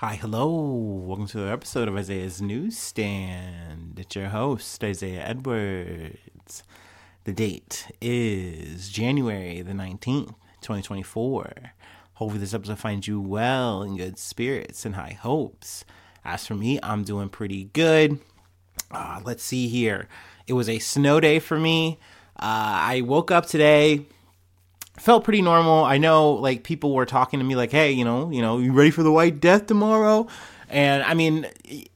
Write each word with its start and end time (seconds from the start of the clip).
Hi, 0.00 0.14
hello. 0.14 0.48
Welcome 0.48 1.26
to 1.26 1.36
another 1.36 1.52
episode 1.52 1.86
of 1.86 1.94
Isaiah's 1.94 2.40
Newsstand. 2.40 3.98
It's 3.98 4.16
your 4.16 4.30
host, 4.30 4.82
Isaiah 4.82 5.26
Edwards. 5.26 6.62
The 7.24 7.34
date 7.34 7.86
is 8.00 8.88
January 8.88 9.60
the 9.60 9.74
19th, 9.74 10.28
2024. 10.62 11.52
Hopefully, 12.14 12.40
this 12.40 12.54
episode 12.54 12.78
finds 12.78 13.08
you 13.08 13.20
well 13.20 13.82
in 13.82 13.98
good 13.98 14.18
spirits 14.18 14.86
and 14.86 14.94
high 14.94 15.18
hopes. 15.20 15.84
As 16.24 16.46
for 16.46 16.54
me, 16.54 16.80
I'm 16.82 17.04
doing 17.04 17.28
pretty 17.28 17.64
good. 17.64 18.20
Uh, 18.90 19.20
let's 19.22 19.42
see 19.42 19.68
here. 19.68 20.08
It 20.46 20.54
was 20.54 20.70
a 20.70 20.78
snow 20.78 21.20
day 21.20 21.40
for 21.40 21.58
me. 21.58 21.98
Uh, 22.36 22.96
I 22.96 23.02
woke 23.02 23.30
up 23.30 23.44
today, 23.44 24.06
felt 24.98 25.24
pretty 25.24 25.42
normal. 25.42 25.84
I 25.84 25.98
know 25.98 26.32
like 26.32 26.64
people 26.64 26.94
were 26.94 27.06
talking 27.06 27.38
to 27.40 27.44
me 27.44 27.56
like, 27.56 27.70
"Hey, 27.70 27.92
you 27.92 28.04
know, 28.04 28.30
you 28.30 28.42
know, 28.42 28.58
you 28.58 28.72
ready 28.72 28.90
for 28.90 29.02
the 29.02 29.12
white 29.12 29.40
death 29.40 29.66
tomorrow?" 29.66 30.26
And 30.68 31.02
I 31.02 31.14
mean, 31.14 31.46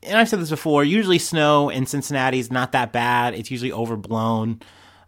and 0.02 0.18
I've 0.18 0.28
said 0.28 0.41
this 0.41 0.51
before. 0.51 0.84
Usually, 0.84 1.18
snow 1.18 1.68
in 1.68 1.87
Cincinnati 1.87 2.38
is 2.38 2.51
not 2.51 2.73
that 2.73 2.92
bad. 2.92 3.34
It's 3.34 3.51
usually 3.51 3.73
overblown. 3.73 4.60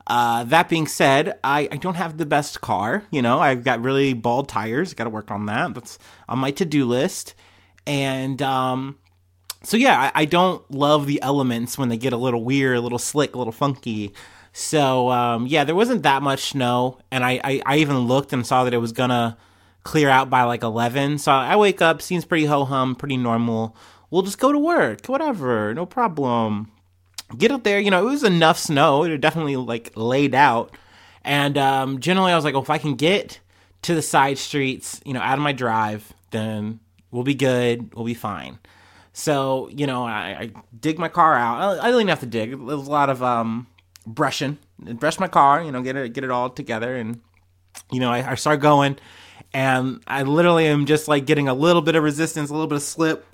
Uh, 0.07 0.45
that 0.45 0.69
being 0.69 0.87
said, 0.87 1.37
I, 1.43 1.69
I 1.73 1.77
don't 1.79 1.97
have 1.97 2.17
the 2.17 2.27
best 2.27 2.61
car. 2.61 3.03
You 3.11 3.23
know, 3.23 3.41
I've 3.41 3.65
got 3.65 3.83
really 3.83 4.13
bald 4.13 4.49
tires. 4.49 4.95
Got 4.95 5.05
to 5.05 5.11
work 5.11 5.33
on 5.33 5.47
that. 5.47 5.75
That's 5.75 5.99
on 6.29 6.39
my 6.39 6.53
to 6.53 6.65
do 6.65 6.85
list. 6.85 7.35
And 7.89 8.41
um, 8.41 8.99
so 9.63 9.77
yeah, 9.77 10.11
I, 10.15 10.23
I, 10.23 10.25
don't 10.27 10.69
love 10.71 11.07
the 11.07 11.21
elements 11.23 11.77
when 11.77 11.89
they 11.89 11.97
get 11.97 12.13
a 12.13 12.17
little 12.17 12.45
weird, 12.45 12.77
a 12.77 12.81
little 12.81 12.99
slick, 12.99 13.35
a 13.35 13.39
little 13.39 13.53
funky. 13.53 14.13
So 14.59 15.11
um, 15.11 15.47
yeah, 15.47 15.65
there 15.65 15.75
wasn't 15.75 16.05
that 16.05 16.23
much 16.23 16.41
snow, 16.41 16.99
and 17.11 17.23
I, 17.23 17.39
I, 17.45 17.63
I 17.67 17.77
even 17.77 17.99
looked 17.99 18.33
and 18.33 18.47
saw 18.47 18.65
that 18.65 18.73
it 18.73 18.79
was 18.79 18.93
gonna 18.93 19.37
clear 19.83 20.09
out 20.09 20.31
by 20.31 20.45
like 20.45 20.63
eleven. 20.63 21.19
So 21.19 21.31
I 21.31 21.57
wake 21.57 21.83
up, 21.83 22.01
seems 22.01 22.25
pretty 22.25 22.47
ho 22.47 22.65
hum, 22.65 22.95
pretty 22.95 23.19
normal. 23.19 23.77
We'll 24.11 24.23
just 24.23 24.39
go 24.39 24.53
to 24.53 24.59
work, 24.59 25.05
whatever, 25.09 25.75
no 25.75 25.85
problem. 25.85 26.73
Get 27.37 27.51
up 27.51 27.65
there, 27.65 27.79
you 27.79 27.91
know, 27.91 28.01
it 28.01 28.11
was 28.11 28.25
enough 28.25 28.57
snow. 28.57 29.05
It 29.05 29.19
definitely 29.19 29.57
like 29.57 29.93
laid 29.95 30.35
out, 30.35 30.75
and 31.23 31.59
um, 31.59 32.01
generally 32.01 32.33
I 32.33 32.35
was 32.35 32.45
like, 32.47 32.55
well, 32.55 32.63
if 32.63 32.71
I 32.71 32.79
can 32.79 32.95
get 32.95 33.41
to 33.83 33.95
the 33.95 34.01
side 34.01 34.39
streets, 34.39 35.03
you 35.05 35.13
know, 35.13 35.21
out 35.21 35.37
of 35.37 35.45
my 35.45 35.53
drive, 35.53 36.15
then 36.31 36.81
we'll 37.11 37.25
be 37.25 37.35
good. 37.35 37.95
We'll 37.95 38.07
be 38.07 38.15
fine. 38.15 38.59
So 39.13 39.69
you 39.71 39.87
know, 39.87 40.05
I, 40.05 40.19
I 40.41 40.51
dig 40.81 40.99
my 40.99 41.09
car 41.09 41.35
out. 41.35 41.79
I, 41.79 41.89
I, 41.89 41.91
didn't 41.91 42.09
have 42.09 42.21
to 42.21 42.27
dig. 42.27 42.53
There's 42.53 42.87
a 42.87 42.91
lot 42.91 43.11
of 43.11 43.23
um, 43.23 43.67
brushing, 44.07 44.59
brush 44.79 45.19
my 45.19 45.29
car, 45.29 45.63
you 45.63 45.73
know, 45.73 45.83
get 45.83 45.97
it 45.97 46.13
get 46.13 46.25
it 46.25 46.31
all 46.31 46.51
together, 46.51 46.95
and 46.97 47.21
you 47.91 48.01
know, 48.01 48.11
I, 48.11 48.33
I 48.33 48.35
start 48.37 48.61
going, 48.61 48.97
and 49.53 50.03
I 50.07 50.23
literally 50.23 50.67
am 50.67 50.87
just 50.87 51.09
like 51.09 51.27
getting 51.27 51.49
a 51.49 51.55
little 51.55 51.83
bit 51.83 51.97
of 51.97 52.03
resistance, 52.03 52.51
a 52.51 52.53
little 52.53 52.69
bit 52.69 52.77
of 52.77 52.83
slip, 52.83 53.27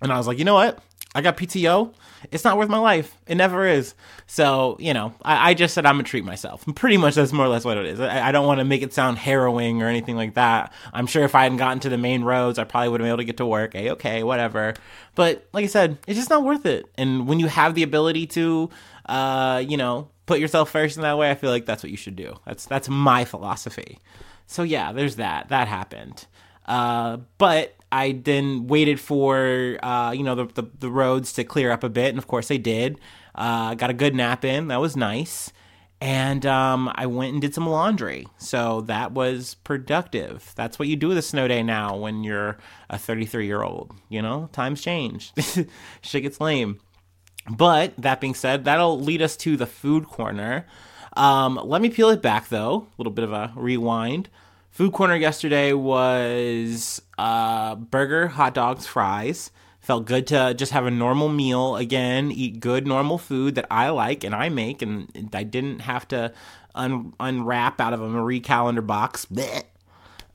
and 0.00 0.12
I 0.12 0.18
was 0.18 0.26
like, 0.26 0.38
you 0.38 0.44
know 0.44 0.54
what? 0.54 0.78
I 1.16 1.22
got 1.22 1.38
PTO. 1.38 1.94
It's 2.30 2.44
not 2.44 2.58
worth 2.58 2.68
my 2.68 2.78
life. 2.78 3.16
It 3.26 3.36
never 3.36 3.66
is. 3.66 3.94
So, 4.26 4.76
you 4.78 4.92
know, 4.92 5.14
I, 5.22 5.50
I 5.50 5.54
just 5.54 5.72
said 5.72 5.86
I'm 5.86 5.94
going 5.94 6.04
to 6.04 6.10
treat 6.10 6.26
myself. 6.26 6.62
Pretty 6.74 6.98
much 6.98 7.14
that's 7.14 7.32
more 7.32 7.46
or 7.46 7.48
less 7.48 7.64
what 7.64 7.78
it 7.78 7.86
is. 7.86 8.00
I, 8.00 8.28
I 8.28 8.32
don't 8.32 8.46
want 8.46 8.58
to 8.58 8.64
make 8.64 8.82
it 8.82 8.92
sound 8.92 9.16
harrowing 9.16 9.82
or 9.82 9.88
anything 9.88 10.14
like 10.14 10.34
that. 10.34 10.74
I'm 10.92 11.06
sure 11.06 11.24
if 11.24 11.34
I 11.34 11.44
hadn't 11.44 11.56
gotten 11.56 11.80
to 11.80 11.88
the 11.88 11.96
main 11.96 12.22
roads, 12.22 12.58
I 12.58 12.64
probably 12.64 12.90
would 12.90 13.00
have 13.00 13.06
been 13.06 13.12
able 13.12 13.18
to 13.18 13.24
get 13.24 13.38
to 13.38 13.46
work. 13.46 13.72
Hey, 13.72 13.90
okay, 13.92 14.22
whatever. 14.22 14.74
But 15.14 15.48
like 15.54 15.64
I 15.64 15.68
said, 15.68 15.96
it's 16.06 16.18
just 16.18 16.28
not 16.28 16.44
worth 16.44 16.66
it. 16.66 16.84
And 16.98 17.26
when 17.26 17.40
you 17.40 17.46
have 17.46 17.74
the 17.74 17.82
ability 17.82 18.26
to, 18.28 18.68
uh, 19.06 19.64
you 19.66 19.78
know, 19.78 20.10
put 20.26 20.38
yourself 20.38 20.70
first 20.70 20.96
in 20.96 21.02
that 21.02 21.16
way, 21.16 21.30
I 21.30 21.34
feel 21.34 21.50
like 21.50 21.64
that's 21.64 21.82
what 21.82 21.90
you 21.90 21.96
should 21.96 22.16
do. 22.16 22.34
That's 22.44 22.66
that's 22.66 22.90
my 22.90 23.24
philosophy. 23.24 24.00
So 24.46 24.64
yeah, 24.64 24.92
there's 24.92 25.16
that. 25.16 25.48
That 25.48 25.66
happened. 25.66 26.26
Uh, 26.66 27.18
but 27.38 27.75
I 27.92 28.12
then 28.12 28.66
waited 28.66 29.00
for 29.00 29.78
uh, 29.82 30.12
you 30.12 30.22
know 30.22 30.34
the, 30.34 30.46
the, 30.46 30.70
the 30.78 30.90
roads 30.90 31.32
to 31.34 31.44
clear 31.44 31.70
up 31.70 31.84
a 31.84 31.88
bit, 31.88 32.10
and 32.10 32.18
of 32.18 32.26
course 32.26 32.48
they 32.48 32.58
did. 32.58 33.00
Uh, 33.34 33.74
got 33.74 33.90
a 33.90 33.94
good 33.94 34.14
nap 34.14 34.44
in. 34.44 34.68
That 34.68 34.80
was 34.80 34.96
nice. 34.96 35.52
And 35.98 36.44
um, 36.44 36.92
I 36.94 37.06
went 37.06 37.32
and 37.32 37.40
did 37.40 37.54
some 37.54 37.66
laundry, 37.66 38.26
so 38.36 38.82
that 38.82 39.12
was 39.12 39.54
productive. 39.64 40.52
That's 40.54 40.78
what 40.78 40.88
you 40.88 40.96
do 40.96 41.08
with 41.08 41.16
a 41.16 41.22
snow 41.22 41.48
day 41.48 41.62
now 41.62 41.96
when 41.96 42.22
you're 42.22 42.58
a 42.90 42.98
33 42.98 43.46
year 43.46 43.62
old. 43.62 43.94
You 44.10 44.20
know, 44.20 44.50
times 44.52 44.82
change. 44.82 45.32
Shit 46.02 46.22
gets 46.22 46.40
lame. 46.40 46.80
But 47.48 47.94
that 47.96 48.20
being 48.20 48.34
said, 48.34 48.64
that'll 48.64 49.00
lead 49.00 49.22
us 49.22 49.36
to 49.38 49.56
the 49.56 49.66
food 49.66 50.06
corner. 50.06 50.66
Um, 51.16 51.58
let 51.64 51.80
me 51.80 51.88
peel 51.88 52.10
it 52.10 52.20
back 52.20 52.48
though. 52.48 52.88
A 52.88 52.94
little 52.98 53.12
bit 53.12 53.24
of 53.24 53.32
a 53.32 53.52
rewind. 53.56 54.28
Food 54.76 54.92
corner 54.92 55.16
yesterday 55.16 55.72
was 55.72 57.00
uh, 57.16 57.76
burger, 57.76 58.28
hot 58.28 58.52
dogs, 58.52 58.86
fries. 58.86 59.50
Felt 59.80 60.04
good 60.04 60.26
to 60.26 60.52
just 60.52 60.72
have 60.72 60.84
a 60.84 60.90
normal 60.90 61.30
meal 61.30 61.76
again, 61.76 62.30
eat 62.30 62.60
good 62.60 62.86
normal 62.86 63.16
food 63.16 63.54
that 63.54 63.66
I 63.70 63.88
like 63.88 64.22
and 64.22 64.34
I 64.34 64.50
make, 64.50 64.82
and 64.82 65.30
I 65.32 65.44
didn't 65.44 65.78
have 65.78 66.06
to 66.08 66.30
un- 66.74 67.14
unwrap 67.18 67.80
out 67.80 67.94
of 67.94 68.02
a 68.02 68.08
Marie 68.10 68.40
Callender 68.40 68.82
box. 68.82 69.26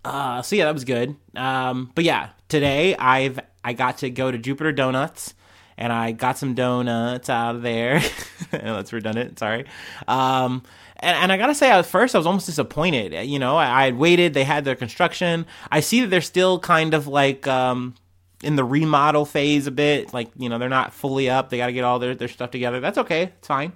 Uh, 0.03 0.41
so 0.41 0.55
yeah, 0.55 0.65
that 0.65 0.73
was 0.73 0.85
good. 0.85 1.15
Um, 1.35 1.91
but 1.93 2.03
yeah, 2.03 2.29
today 2.49 2.95
I've 2.95 3.39
I 3.63 3.73
got 3.73 3.99
to 3.99 4.09
go 4.09 4.31
to 4.31 4.39
Jupiter 4.39 4.71
Donuts 4.71 5.35
and 5.81 5.91
I 5.91 6.11
got 6.11 6.37
some 6.37 6.53
donuts 6.53 7.27
out 7.27 7.55
of 7.55 7.63
there. 7.63 8.03
That's 8.51 8.93
redundant. 8.93 9.39
Sorry. 9.39 9.65
Um, 10.07 10.61
and, 10.97 11.17
and 11.17 11.31
I 11.31 11.37
gotta 11.37 11.55
say, 11.55 11.71
at 11.71 11.87
first 11.87 12.13
I 12.13 12.19
was 12.19 12.27
almost 12.27 12.45
disappointed. 12.45 13.25
You 13.27 13.39
know, 13.39 13.57
I, 13.57 13.85
had 13.85 13.97
waited; 13.97 14.35
they 14.35 14.43
had 14.43 14.63
their 14.63 14.75
construction. 14.75 15.47
I 15.71 15.79
see 15.79 16.01
that 16.01 16.07
they're 16.07 16.21
still 16.21 16.59
kind 16.59 16.93
of 16.93 17.07
like 17.07 17.47
um, 17.47 17.95
in 18.43 18.55
the 18.55 18.63
remodel 18.63 19.25
phase 19.25 19.65
a 19.65 19.71
bit. 19.71 20.13
Like 20.13 20.29
you 20.37 20.49
know, 20.49 20.59
they're 20.59 20.69
not 20.69 20.93
fully 20.93 21.31
up. 21.31 21.49
They 21.49 21.57
got 21.57 21.65
to 21.65 21.73
get 21.73 21.83
all 21.83 21.97
their 21.97 22.13
their 22.13 22.27
stuff 22.27 22.51
together. 22.51 22.79
That's 22.79 22.99
okay. 22.99 23.23
It's 23.39 23.47
fine. 23.47 23.73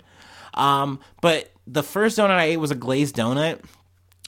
Um, 0.54 1.00
but 1.22 1.52
the 1.66 1.82
first 1.82 2.20
donut 2.20 2.30
I 2.30 2.46
ate 2.46 2.58
was 2.58 2.70
a 2.70 2.76
glazed 2.76 3.16
donut, 3.16 3.54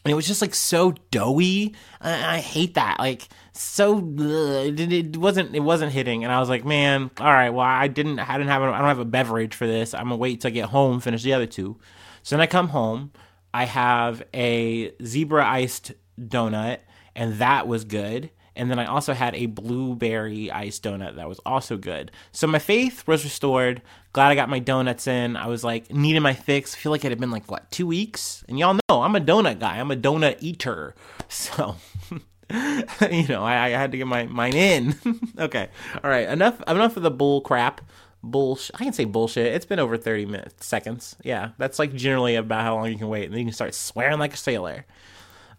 and 0.03 0.11
it 0.11 0.15
was 0.15 0.25
just 0.25 0.41
like 0.41 0.55
so 0.55 0.95
doughy. 1.11 1.75
I 2.01 2.39
hate 2.39 2.73
that. 2.73 2.97
Like 2.97 3.27
so, 3.57 3.97
it, 4.19 4.79
it, 4.79 5.18
wasn't 5.18 5.56
it 5.56 5.62
wasn't 5.62 5.91
hitting, 5.91 6.23
and 6.23 6.31
I 6.31 6.40
was 6.40 6.50
like, 6.50 6.66
man, 6.66 7.12
all 7.19 7.25
right. 7.25 7.50
Well, 7.50 7.66
I 7.66 7.88
didn't 7.88 8.19
I 8.19 8.38
didn't 8.38 8.50
have 8.50 8.62
I 8.62 8.78
don't 8.78 8.88
have 8.88 9.00
a 9.00 9.06
beverage 9.06 9.56
for 9.56 9.68
this. 9.68 9.94
I'm 9.94 10.03
gonna 10.03 10.18
wait 10.18 10.41
till 10.41 10.50
I 10.50 10.51
get 10.51 10.69
home, 10.69 11.00
finish 11.00 11.23
the 11.23 11.34
other 11.34 11.45
two. 11.47 11.78
So 12.23 12.35
then 12.35 12.41
I 12.41 12.47
come 12.47 12.69
home, 12.69 13.12
I 13.53 13.66
have 13.66 14.23
a 14.34 14.94
zebra 15.03 15.45
iced 15.45 15.94
donut, 16.19 16.79
and 17.16 17.35
that 17.35 17.68
was 17.68 17.85
good. 17.85 18.31
And 18.56 18.72
then 18.72 18.79
I 18.79 18.85
also 18.85 19.13
had 19.13 19.35
a 19.35 19.45
blueberry 19.45 20.51
iced 20.51 20.84
donut 20.84 21.16
that 21.16 21.29
was 21.29 21.39
also 21.45 21.78
good. 21.78 22.12
So 22.31 22.47
my 22.47 22.57
faith 22.59 23.07
was 23.07 23.24
restored. 23.24 23.84
Glad 24.13 24.29
I 24.29 24.35
got 24.35 24.50
my 24.50 24.57
donuts 24.57 25.06
in. 25.06 25.38
I 25.38 25.45
was 25.45 25.63
like 25.63 25.91
needing 25.91 26.24
my 26.24 26.34
fix. 26.34 26.74
I 26.74 26.78
feel 26.79 26.91
like 26.91 27.06
it 27.06 27.12
had 27.12 27.19
been 27.19 27.31
like 27.31 27.50
what 27.51 27.69
two 27.69 27.85
weeks. 27.85 28.44
And 28.50 28.57
y'all 28.57 28.79
know 28.89 29.03
I'm 29.03 29.16
a 29.16 29.22
donut 29.22 29.59
guy. 29.59 29.78
I'm 29.79 29.91
a 29.91 29.95
donut 29.95 30.38
eater. 30.41 30.95
So 31.29 31.75
you 33.11 33.27
know 33.27 33.43
I, 33.43 33.65
I, 33.65 33.69
had 33.69 33.91
to 33.91 33.97
get 33.97 34.07
my 34.07 34.25
mine 34.25 34.55
in. 34.55 34.95
okay, 35.39 35.69
all 36.03 36.09
right. 36.09 36.27
Enough 36.29 36.61
enough 36.67 36.95
of 36.95 37.03
the 37.03 37.11
bull 37.11 37.41
crap 37.41 37.81
bullshit. 38.23 38.75
I 38.75 38.83
can 38.83 38.93
say 38.93 39.05
bullshit. 39.05 39.53
It's 39.53 39.65
been 39.65 39.79
over 39.79 39.97
30 39.97 40.25
minutes, 40.25 40.65
seconds. 40.65 41.15
Yeah, 41.23 41.51
that's 41.57 41.79
like 41.79 41.93
generally 41.93 42.35
about 42.35 42.61
how 42.61 42.75
long 42.75 42.91
you 42.91 42.97
can 42.97 43.09
wait. 43.09 43.25
And 43.25 43.33
then 43.33 43.39
you 43.39 43.45
can 43.45 43.53
start 43.53 43.73
swearing 43.73 44.19
like 44.19 44.33
a 44.33 44.37
sailor. 44.37 44.85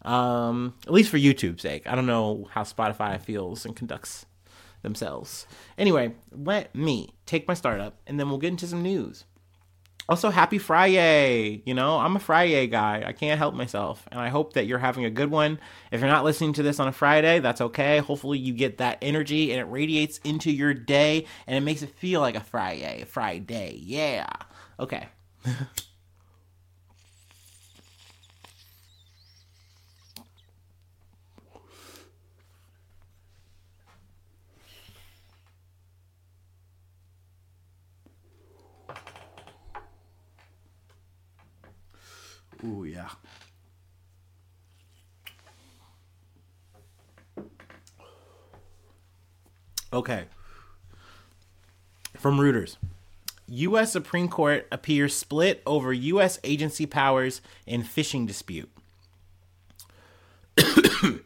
Um, 0.02 0.74
at 0.86 0.92
least 0.92 1.10
for 1.10 1.18
YouTube's 1.18 1.62
sake. 1.62 1.86
I 1.86 1.94
don't 1.94 2.06
know 2.06 2.48
how 2.52 2.62
Spotify 2.62 3.20
feels 3.20 3.64
and 3.64 3.74
conducts 3.74 4.26
themselves. 4.82 5.46
Anyway, 5.76 6.14
let 6.30 6.74
me 6.74 7.14
take 7.26 7.48
my 7.48 7.54
startup 7.54 8.00
and 8.06 8.18
then 8.18 8.28
we'll 8.28 8.38
get 8.38 8.48
into 8.48 8.66
some 8.66 8.82
news. 8.82 9.24
Also, 10.08 10.30
happy 10.30 10.56
Friday! 10.56 11.60
You 11.66 11.74
know, 11.74 11.98
I'm 11.98 12.16
a 12.16 12.18
Friday 12.18 12.66
guy. 12.66 13.04
I 13.06 13.12
can't 13.12 13.36
help 13.36 13.54
myself. 13.54 14.08
And 14.10 14.18
I 14.18 14.30
hope 14.30 14.54
that 14.54 14.64
you're 14.64 14.78
having 14.78 15.04
a 15.04 15.10
good 15.10 15.30
one. 15.30 15.60
If 15.92 16.00
you're 16.00 16.08
not 16.08 16.24
listening 16.24 16.54
to 16.54 16.62
this 16.62 16.80
on 16.80 16.88
a 16.88 16.92
Friday, 16.92 17.40
that's 17.40 17.60
okay. 17.60 17.98
Hopefully, 17.98 18.38
you 18.38 18.54
get 18.54 18.78
that 18.78 18.96
energy 19.02 19.52
and 19.52 19.60
it 19.60 19.64
radiates 19.64 20.16
into 20.24 20.50
your 20.50 20.72
day 20.72 21.26
and 21.46 21.56
it 21.56 21.60
makes 21.60 21.82
it 21.82 21.90
feel 21.90 22.22
like 22.22 22.36
a 22.36 22.40
Friday. 22.40 23.04
Friday. 23.06 23.78
Yeah. 23.82 24.30
Okay. 24.80 25.08
Ooh, 42.64 42.84
yeah. 42.84 43.08
Okay. 49.92 50.24
From 52.16 52.38
Reuters. 52.38 52.76
U.S. 53.46 53.92
Supreme 53.92 54.28
Court 54.28 54.66
appears 54.70 55.14
split 55.14 55.62
over 55.64 55.92
U.S. 55.92 56.38
agency 56.44 56.84
powers 56.84 57.40
in 57.66 57.82
fishing 57.82 58.26
dispute. 58.26 58.70
this 60.56 61.20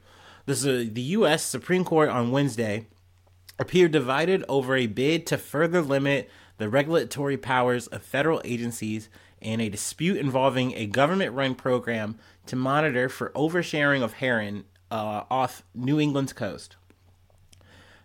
is 0.46 0.67
a, 0.67 0.84
the 0.84 1.00
U.S. 1.00 1.43
Supreme 1.43 1.84
Court 1.84 2.08
on 2.08 2.31
Wednesday 2.31 2.87
appear 3.58 3.88
divided 3.88 4.44
over 4.49 4.76
a 4.76 4.87
bid 4.87 5.26
to 5.26 5.38
further 5.38 5.82
limit 5.82 6.31
the 6.58 6.69
regulatory 6.69 7.37
powers 7.37 7.87
of 7.88 8.02
federal 8.02 8.40
agencies 8.44 9.08
in 9.43 9.61
a 9.61 9.69
dispute 9.69 10.17
involving 10.17 10.75
a 10.75 10.87
government 10.87 11.33
run 11.35 11.55
program 11.55 12.19
to 12.47 12.56
monitor 12.56 13.09
for 13.09 13.31
overfishing 13.31 14.03
of 14.03 14.15
herring 14.15 14.65
uh, 14.91 15.25
off 15.31 15.62
New 15.75 16.00
England's 16.00 16.33
coast. 16.33 16.77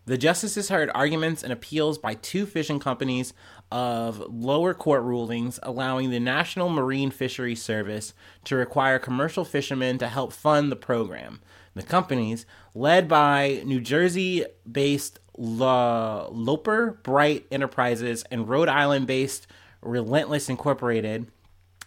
The 0.05 0.17
justices 0.17 0.69
heard 0.69 0.89
arguments 0.95 1.43
and 1.43 1.51
appeals 1.51 1.97
by 1.97 2.13
two 2.13 2.45
fishing 2.45 2.79
companies 2.79 3.33
of 3.69 4.19
lower 4.29 4.73
court 4.73 5.03
rulings 5.03 5.59
allowing 5.63 6.09
the 6.09 6.19
National 6.21 6.69
Marine 6.69 7.11
Fisheries 7.11 7.61
Service 7.61 8.13
to 8.45 8.55
require 8.55 8.99
commercial 8.99 9.43
fishermen 9.43 9.97
to 9.97 10.07
help 10.07 10.31
fund 10.31 10.71
the 10.71 10.77
program. 10.77 11.41
The 11.73 11.83
companies, 11.83 12.45
led 12.73 13.09
by 13.09 13.61
New 13.65 13.81
Jersey 13.81 14.45
based 14.69 15.19
Loper 15.37 16.99
Bright 17.03 17.45
Enterprises 17.51 18.23
and 18.31 18.47
Rhode 18.47 18.69
Island 18.69 19.07
based 19.07 19.45
Relentless 19.81 20.49
Incorporated, 20.49 21.27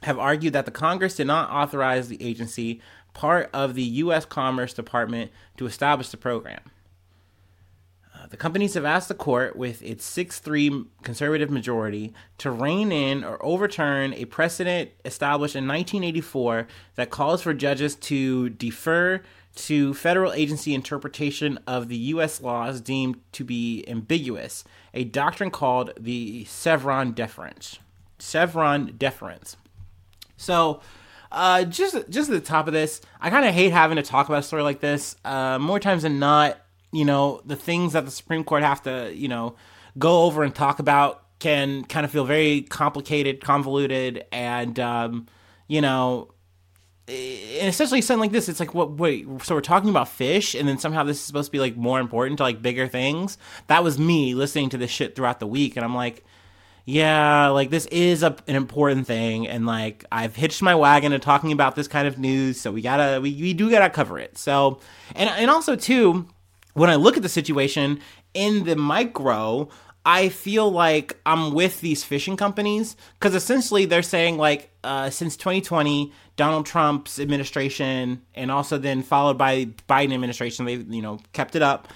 have 0.03 0.19
argued 0.19 0.53
that 0.55 0.65
the 0.65 0.71
Congress 0.71 1.17
did 1.17 1.27
not 1.27 1.51
authorize 1.51 2.09
the 2.09 2.23
agency, 2.23 2.81
part 3.13 3.51
of 3.53 3.75
the 3.75 3.83
U.S. 3.83 4.25
Commerce 4.25 4.73
Department, 4.73 5.31
to 5.57 5.67
establish 5.67 6.09
the 6.09 6.17
program. 6.17 6.61
Uh, 8.15 8.27
the 8.29 8.37
companies 8.37 8.75
have 8.75 8.85
asked 8.85 9.09
the 9.09 9.15
court, 9.15 9.57
with 9.57 9.83
its 9.83 10.05
6 10.05 10.39
3 10.39 10.85
conservative 11.03 11.51
majority, 11.51 12.13
to 12.39 12.51
rein 12.51 12.93
in 12.93 13.25
or 13.25 13.45
overturn 13.45 14.15
a 14.15 14.25
precedent 14.27 14.91
established 15.05 15.57
in 15.57 15.67
1984 15.67 16.67
that 16.97 17.11
calls 17.11 17.43
for 17.43 17.55
judges 17.55 17.95
to 17.97 18.51
defer 18.51 19.23
to 19.57 19.95
federal 19.95 20.33
agency 20.33 20.75
interpretation 20.75 21.59
of 21.67 21.89
the 21.89 21.97
U.S. 21.97 22.41
laws 22.41 22.81
deemed 22.81 23.21
to 23.33 23.45
be 23.45 23.85
ambiguous, 23.89 24.65
a 24.95 25.05
doctrine 25.05 25.51
called 25.51 25.93
the 25.99 26.45
Chevron 26.45 27.13
deference. 27.13 27.79
Chevron 28.19 28.95
deference. 28.97 29.57
So, 30.37 30.81
uh, 31.33 31.65
just 31.65 31.97
just 32.09 32.31
at 32.31 32.35
the 32.35 32.41
top 32.41 32.67
of 32.67 32.73
this, 32.73 33.01
I 33.21 33.31
kind 33.31 33.47
of 33.47 33.55
hate 33.55 33.73
having 33.73 33.97
to 33.97 34.03
talk 34.03 34.29
about 34.29 34.41
a 34.41 34.43
story 34.43 34.63
like 34.63 34.81
this. 34.81 35.17
Uh, 35.25 35.59
more 35.59 35.79
times 35.79 36.03
than 36.03 36.19
not, 36.19 36.59
you 36.93 37.05
know, 37.05 37.41
the 37.45 37.57
things 37.57 37.93
that 37.93 38.05
the 38.05 38.11
Supreme 38.11 38.45
Court 38.45 38.63
have 38.63 38.83
to, 38.83 39.13
you 39.15 39.29
know, 39.29 39.55
go 39.99 40.25
over 40.25 40.43
and 40.43 40.55
talk 40.55 40.79
about 40.79 41.23
can 41.39 41.85
kind 41.85 42.05
of 42.05 42.13
feel 42.13 42.25
very 42.25 42.63
complicated, 42.63 43.41
convoluted, 43.41 44.25
and, 44.31 44.79
um, 44.79 45.27
you 45.69 45.81
know, 45.81 46.33
and 47.11 47.69
especially 47.69 48.01
something 48.01 48.21
like 48.21 48.33
this, 48.33 48.49
it's 48.49 48.61
like, 48.61 48.75
what, 48.75 48.93
wait, 48.93 49.27
so 49.43 49.55
we're 49.55 49.61
talking 49.61 49.91
about 49.91 50.09
fish, 50.09 50.55
and 50.55 50.69
then 50.69 50.79
somehow 50.79 51.03
this 51.03 51.19
is 51.19 51.25
supposed 51.25 51.49
to 51.49 51.53
be 51.53 51.59
like 51.59 51.77
more 51.77 51.99
important 51.99 52.39
to 52.39 52.45
like 52.45 52.63
bigger 52.63 52.87
things. 52.87 53.37
That 53.67 53.83
was 53.83 53.99
me 53.99 54.35
listening 54.35 54.71
to 54.71 54.79
this 54.79 54.91
shit 54.91 55.17
throughout 55.17 55.41
the 55.41 55.47
week, 55.47 55.77
and 55.77 55.85
I'm 55.85 55.95
like, 55.95 56.25
yeah, 56.85 57.49
like 57.49 57.71
this 57.71 57.87
is 57.87 58.23
a, 58.23 58.37
an 58.47 58.55
important 58.57 59.07
thing, 59.07 59.49
and 59.49 59.67
like 59.67 60.05
I've 60.13 60.37
hitched 60.37 60.63
my 60.63 60.75
wagon 60.75 61.13
to 61.13 61.19
talking 61.19 61.53
about 61.53 61.75
this 61.75 61.89
kind 61.89 62.07
of 62.07 62.19
news, 62.19 62.61
so 62.61 62.71
we 62.71 62.83
gotta, 62.83 63.21
we, 63.21 63.33
we 63.35 63.55
do 63.55 63.71
gotta 63.71 63.91
cover 63.91 64.19
it. 64.19 64.39
So, 64.39 64.81
and 65.15 65.29
and 65.31 65.51
also 65.51 65.77
too, 65.77 66.29
when 66.75 66.91
I 66.91 66.95
look 66.95 67.17
at 67.17 67.23
the 67.23 67.29
situation 67.29 68.01
in 68.35 68.65
the 68.65 68.77
micro, 68.77 69.69
I 70.05 70.31
feel 70.31 70.71
like 70.71 71.19
I'm 71.27 71.53
with 71.53 71.81
these 71.81 72.03
fishing 72.03 72.37
companies 72.37 72.97
because 73.19 73.35
essentially 73.35 73.85
they're 73.85 74.03
saying 74.03 74.39
like 74.39 74.71
uh, 74.83 75.11
since 75.11 75.37
2020, 75.37 76.13
Donald 76.37 76.65
Trump's 76.65 77.21
administration 77.21 78.23
and 78.35 78.51
also 78.51 78.79
then 78.79 79.03
followed 79.03 79.37
by 79.37 79.67
Biden 79.89 80.15
administration, 80.15 80.65
they 80.65 80.77
you 80.77 81.03
know 81.03 81.19
kept 81.33 81.55
it 81.55 81.63
up. 81.63 81.89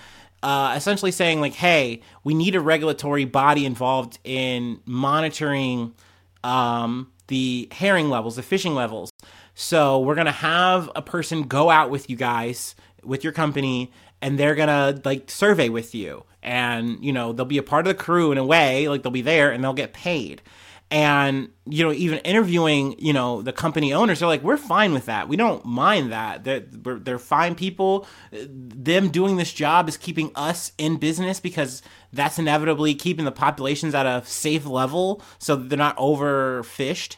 Uh, 0.43 0.75
essentially 0.77 1.11
saying 1.11 1.41
like, 1.41 1.55
hey, 1.55 2.03
we 2.23 2.35
need 2.35 2.55
a 2.55 2.61
regulatory 2.61 3.25
body 3.25 3.65
involved 3.65 4.19
in 4.25 4.79
monitoring 4.85 5.95
um, 6.43 7.11
the 7.29 7.67
herring 7.73 8.11
levels, 8.11 8.37
the 8.37 8.43
fishing 8.43 8.75
levels. 8.75 9.11
So 9.55 10.01
we're 10.01 10.17
gonna 10.17 10.33
have 10.33 10.91
a 10.97 11.03
person 11.03 11.45
go 11.45 11.71
out 11.71 11.91
with 11.91 12.11
you 12.11 12.17
guys, 12.17 12.75
with 13.03 13.23
your 13.23 13.33
company, 13.33 13.93
and 14.21 14.39
they're 14.39 14.55
gonna 14.55 15.01
like 15.05 15.31
survey 15.31 15.69
with 15.69 15.95
you. 15.95 16.25
And 16.43 17.03
you 17.05 17.12
know 17.12 17.33
they'll 17.33 17.47
be 17.47 17.59
a 17.59 17.62
part 17.62 17.87
of 17.87 17.97
the 17.97 18.03
crew 18.03 18.33
in 18.33 18.39
a 18.39 18.45
way 18.45 18.89
like 18.89 19.03
they'll 19.03 19.12
be 19.12 19.23
there 19.23 19.53
and 19.53 19.62
they'll 19.62 19.73
get 19.73 19.93
paid. 19.93 20.43
And 20.91 21.51
you 21.67 21.85
know 21.85 21.93
even 21.93 22.19
interviewing 22.21 22.97
you 22.99 23.12
know 23.12 23.43
the 23.43 23.53
company 23.53 23.95
owners 23.95 24.19
they're 24.19 24.29
like 24.29 24.43
we're 24.43 24.56
fine 24.56 24.93
with 24.93 25.06
that. 25.06 25.29
We 25.29 25.37
don't 25.37 25.65
mind 25.65 26.11
that. 26.11 26.45
They're, 26.45 26.61
they're 26.61 27.19
fine 27.19 27.55
people. 27.55 28.06
Them 28.33 29.09
doing 29.09 29.37
this 29.37 29.53
job 29.53 29.89
is 29.89 29.97
keeping 29.97 30.33
us 30.35 30.73
in 30.79 30.97
business 30.97 31.39
because 31.39 31.81
that's 32.12 32.39
inevitably 32.39 32.95
keeping 32.95 33.25
the 33.25 33.33
populations 33.33 33.95
at 33.95 34.05
a 34.05 34.25
safe 34.27 34.67
level 34.67 35.23
so 35.39 35.55
they're 35.56 35.79
not 35.79 35.97
overfished 35.97 37.17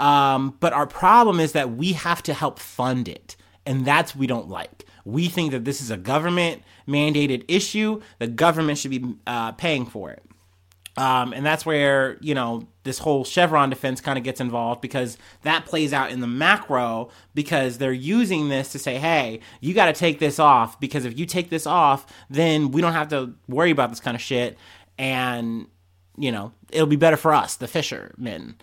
um, 0.00 0.56
but 0.58 0.72
our 0.72 0.86
problem 0.86 1.38
is 1.38 1.52
that 1.52 1.70
we 1.72 1.92
have 1.92 2.22
to 2.24 2.34
help 2.34 2.58
fund 2.58 3.06
it 3.06 3.36
and 3.64 3.84
that's 3.84 4.16
we 4.16 4.26
don't 4.26 4.48
like 4.48 4.84
we 5.04 5.28
think 5.28 5.52
that 5.52 5.64
this 5.64 5.80
is 5.80 5.90
a 5.90 5.96
government 5.96 6.62
mandated 6.86 7.44
issue. 7.48 8.00
The 8.18 8.26
government 8.26 8.78
should 8.78 8.90
be 8.90 9.04
uh, 9.26 9.52
paying 9.52 9.86
for 9.86 10.10
it. 10.10 10.22
Um, 10.96 11.32
and 11.32 11.46
that's 11.46 11.64
where, 11.64 12.18
you 12.20 12.34
know, 12.34 12.66
this 12.82 12.98
whole 12.98 13.24
Chevron 13.24 13.70
defense 13.70 14.00
kind 14.00 14.18
of 14.18 14.24
gets 14.24 14.40
involved 14.40 14.80
because 14.80 15.16
that 15.42 15.64
plays 15.64 15.92
out 15.92 16.10
in 16.10 16.20
the 16.20 16.26
macro 16.26 17.10
because 17.34 17.78
they're 17.78 17.92
using 17.92 18.48
this 18.48 18.72
to 18.72 18.78
say, 18.78 18.98
hey, 18.98 19.40
you 19.60 19.72
got 19.72 19.86
to 19.86 19.92
take 19.92 20.18
this 20.18 20.38
off 20.38 20.78
because 20.80 21.04
if 21.04 21.18
you 21.18 21.26
take 21.26 21.48
this 21.48 21.66
off, 21.66 22.06
then 22.28 22.70
we 22.70 22.80
don't 22.80 22.92
have 22.92 23.08
to 23.08 23.34
worry 23.48 23.70
about 23.70 23.90
this 23.90 24.00
kind 24.00 24.14
of 24.14 24.20
shit. 24.20 24.58
And, 24.98 25.68
you 26.18 26.32
know, 26.32 26.52
it'll 26.70 26.86
be 26.86 26.96
better 26.96 27.16
for 27.16 27.32
us, 27.32 27.56
the 27.56 27.68
fishermen. 27.68 28.56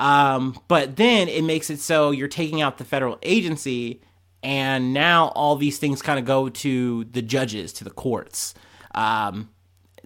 Um, 0.00 0.58
but 0.66 0.96
then 0.96 1.28
it 1.28 1.44
makes 1.44 1.68
it 1.68 1.78
so 1.78 2.10
you're 2.10 2.26
taking 2.26 2.62
out 2.62 2.78
the 2.78 2.84
federal 2.84 3.18
agency 3.22 4.00
and 4.42 4.94
now 4.94 5.28
all 5.28 5.56
these 5.56 5.78
things 5.78 6.00
kind 6.00 6.18
of 6.18 6.24
go 6.24 6.48
to 6.48 7.04
the 7.04 7.20
judges, 7.20 7.74
to 7.74 7.84
the 7.84 7.90
courts. 7.90 8.54
Um, 8.94 9.50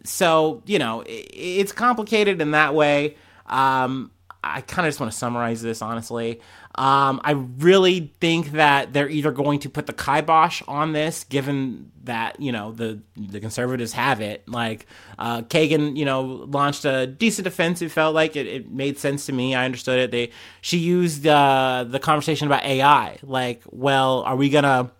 so 0.05 0.63
you 0.67 0.79
know 0.81 1.03
it, 1.03 1.31
it's 1.33 1.73
complicated 1.73 2.43
in 2.43 2.51
that 2.51 2.75
way. 2.75 3.17
Um, 3.47 4.11
I 4.43 4.61
kind 4.63 4.87
of 4.87 4.91
just 4.91 5.01
want 5.01 5.13
to 5.13 5.19
summarize 5.19 5.63
this 5.63 5.81
honestly. 5.81 6.41
Um, 6.77 7.21
I 7.23 7.33
really 7.33 8.13
think 8.21 8.53
that 8.53 8.93
they're 8.93 9.09
either 9.09 9.31
going 9.31 9.61
to 9.61 9.71
put 9.71 9.87
the 9.87 9.93
kibosh 9.93 10.61
on 10.67 10.93
this, 10.93 11.23
given 11.23 11.93
that 12.03 12.41
you 12.41 12.51
know 12.51 12.73
the 12.73 13.01
the 13.17 13.39
conservatives 13.39 13.93
have 13.93 14.21
it. 14.21 14.49
Like 14.49 14.87
uh, 15.19 15.43
Kagan, 15.43 15.97
you 15.97 16.05
know, 16.05 16.23
launched 16.23 16.85
a 16.85 17.07
decent 17.07 17.45
defense. 17.45 17.81
It 17.81 17.91
felt 17.93 18.15
like 18.15 18.35
it, 18.35 18.47
it 18.47 18.71
made 18.71 18.99
sense 18.99 19.27
to 19.27 19.33
me. 19.33 19.55
I 19.55 19.65
understood 19.65 20.01
it. 20.01 20.11
They 20.11 20.31
she 20.63 20.79
used 20.79 21.27
uh, 21.27 21.85
the 21.89 22.01
conversation 22.01 22.49
about 22.49 22.65
AI. 22.65 23.19
Like, 23.23 23.63
well, 23.71 24.23
are 24.23 24.37
we 24.37 24.51
gonna 24.51 24.91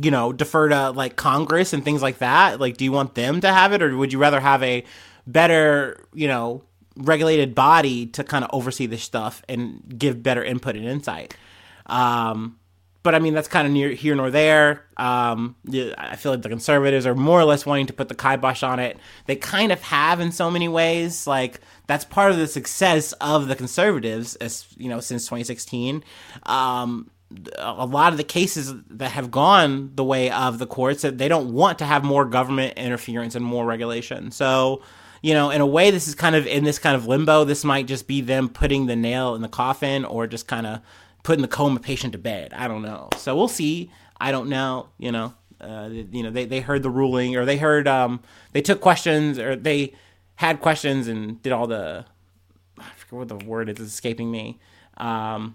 you 0.00 0.12
know 0.12 0.32
defer 0.32 0.68
to 0.68 0.90
like 0.90 1.16
Congress 1.16 1.72
and 1.72 1.84
things 1.84 2.00
like 2.00 2.18
that? 2.18 2.60
Like, 2.60 2.76
do 2.76 2.84
you 2.84 2.92
want 2.92 3.16
them 3.16 3.40
to 3.40 3.52
have 3.52 3.72
it, 3.72 3.82
or 3.82 3.96
would 3.96 4.12
you 4.12 4.20
rather 4.20 4.38
have 4.40 4.62
a 4.62 4.84
better 5.26 6.04
you 6.12 6.28
know 6.28 6.62
regulated 6.96 7.54
body 7.54 8.06
to 8.06 8.24
kind 8.24 8.44
of 8.44 8.50
oversee 8.52 8.86
this 8.86 9.02
stuff 9.02 9.42
and 9.48 9.82
give 9.98 10.22
better 10.22 10.44
input 10.44 10.76
and 10.76 10.84
insight. 10.84 11.36
Um, 11.86 12.58
but 13.02 13.14
I 13.14 13.18
mean, 13.18 13.34
that's 13.34 13.48
kind 13.48 13.66
of 13.66 13.72
near 13.72 13.90
here 13.90 14.14
nor 14.14 14.30
there. 14.30 14.84
Um, 14.96 15.56
I 15.98 16.14
feel 16.16 16.32
like 16.32 16.42
the 16.42 16.48
conservatives 16.48 17.04
are 17.04 17.14
more 17.14 17.40
or 17.40 17.44
less 17.44 17.66
wanting 17.66 17.86
to 17.86 17.92
put 17.92 18.08
the 18.08 18.14
kibosh 18.14 18.62
on 18.62 18.78
it. 18.78 18.96
They 19.26 19.34
kind 19.34 19.72
of 19.72 19.82
have 19.82 20.20
in 20.20 20.30
so 20.30 20.50
many 20.50 20.68
ways. 20.68 21.26
Like 21.26 21.60
that's 21.88 22.04
part 22.04 22.30
of 22.30 22.38
the 22.38 22.46
success 22.46 23.12
of 23.14 23.48
the 23.48 23.56
conservatives, 23.56 24.36
as 24.36 24.66
you 24.76 24.88
know, 24.88 25.00
since 25.00 25.24
2016. 25.24 26.04
Um, 26.44 27.10
a 27.58 27.86
lot 27.86 28.12
of 28.12 28.18
the 28.18 28.24
cases 28.24 28.74
that 28.90 29.10
have 29.10 29.30
gone 29.30 29.90
the 29.94 30.04
way 30.04 30.30
of 30.30 30.58
the 30.58 30.66
courts 30.66 31.02
that 31.02 31.18
they 31.18 31.28
don't 31.28 31.52
want 31.52 31.78
to 31.78 31.84
have 31.84 32.04
more 32.04 32.24
government 32.24 32.76
interference 32.76 33.34
and 33.34 33.44
more 33.44 33.64
regulation. 33.64 34.30
So 34.30 34.82
you 35.22 35.34
know, 35.34 35.50
in 35.50 35.60
a 35.60 35.66
way, 35.66 35.90
this 35.90 36.08
is 36.08 36.16
kind 36.16 36.34
of 36.34 36.46
in 36.46 36.64
this 36.64 36.78
kind 36.80 36.96
of 36.96 37.06
limbo. 37.06 37.44
This 37.44 37.64
might 37.64 37.86
just 37.86 38.08
be 38.08 38.20
them 38.20 38.48
putting 38.48 38.86
the 38.86 38.96
nail 38.96 39.34
in 39.36 39.42
the 39.42 39.48
coffin 39.48 40.04
or 40.04 40.26
just 40.26 40.48
kind 40.48 40.66
of 40.66 40.80
putting 41.22 41.42
the 41.42 41.48
coma 41.48 41.78
patient 41.78 42.12
to 42.12 42.18
bed. 42.18 42.52
I 42.52 42.66
don't 42.66 42.82
know. 42.82 43.08
So 43.16 43.36
we'll 43.36 43.48
see. 43.48 43.90
I 44.20 44.32
don't 44.32 44.48
know. 44.48 44.88
You 44.98 45.12
know, 45.12 45.34
uh, 45.60 45.88
you 45.90 46.24
know, 46.24 46.30
they, 46.30 46.44
they 46.44 46.60
heard 46.60 46.82
the 46.82 46.90
ruling 46.90 47.36
or 47.36 47.44
they 47.44 47.56
heard, 47.56 47.86
um, 47.86 48.20
they 48.52 48.60
took 48.60 48.80
questions 48.80 49.38
or 49.38 49.54
they 49.54 49.94
had 50.34 50.60
questions 50.60 51.06
and 51.06 51.40
did 51.40 51.52
all 51.52 51.68
the, 51.68 52.04
I 52.78 52.90
forget 52.96 53.12
what 53.12 53.28
the 53.28 53.36
word 53.36 53.68
is, 53.68 53.78
escaping 53.78 54.30
me. 54.30 54.58
Um, 54.96 55.54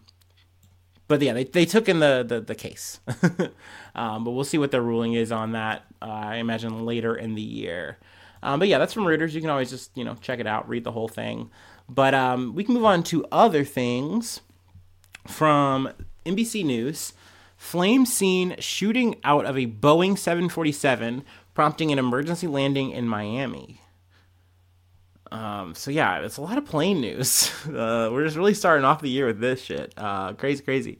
but 1.09 1.21
yeah, 1.21 1.33
they, 1.33 1.43
they 1.43 1.65
took 1.65 1.89
in 1.89 1.99
the, 1.99 2.23
the, 2.25 2.39
the 2.39 2.55
case. 2.55 3.01
um, 3.95 4.23
but 4.23 4.31
we'll 4.31 4.45
see 4.45 4.57
what 4.57 4.71
their 4.71 4.81
ruling 4.81 5.13
is 5.13 5.31
on 5.31 5.51
that. 5.51 5.85
Uh, 6.01 6.05
I 6.05 6.35
imagine 6.35 6.85
later 6.85 7.15
in 7.15 7.35
the 7.35 7.41
year. 7.41 7.97
Um, 8.43 8.59
but 8.59 8.67
yeah, 8.67 8.77
that's 8.77 8.93
from 8.93 9.03
Reuters. 9.03 9.33
You 9.33 9.41
can 9.41 9.49
always 9.49 9.69
just 9.69 9.95
you 9.95 10.03
know 10.03 10.15
check 10.21 10.39
it 10.39 10.47
out, 10.47 10.67
read 10.67 10.83
the 10.83 10.91
whole 10.91 11.07
thing. 11.07 11.49
But 11.89 12.13
um, 12.13 12.53
we 12.53 12.63
can 12.63 12.73
move 12.73 12.85
on 12.85 13.03
to 13.03 13.25
other 13.31 13.63
things 13.63 14.41
from 15.25 15.89
NBC 16.25 16.65
News. 16.65 17.13
Flame 17.55 18.05
seen 18.05 18.55
shooting 18.59 19.15
out 19.23 19.45
of 19.45 19.57
a 19.57 19.65
Boeing 19.65 20.17
747 20.17 21.23
prompting 21.55 21.91
an 21.91 21.97
emergency 21.97 22.45
landing 22.45 22.91
in 22.91 23.07
Miami. 23.07 23.81
Um, 25.31 25.75
so 25.75 25.91
yeah, 25.91 26.19
it's 26.19 26.37
a 26.37 26.41
lot 26.41 26.57
of 26.57 26.65
plane 26.65 27.01
news. 27.01 27.51
Uh, 27.67 28.09
we're 28.11 28.23
just 28.23 28.37
really 28.37 28.53
starting 28.53 28.85
off 28.85 29.01
the 29.01 29.09
year 29.09 29.27
with 29.27 29.39
this 29.39 29.61
shit. 29.61 29.93
Uh, 29.97 30.33
crazy, 30.33 30.63
crazy. 30.63 30.99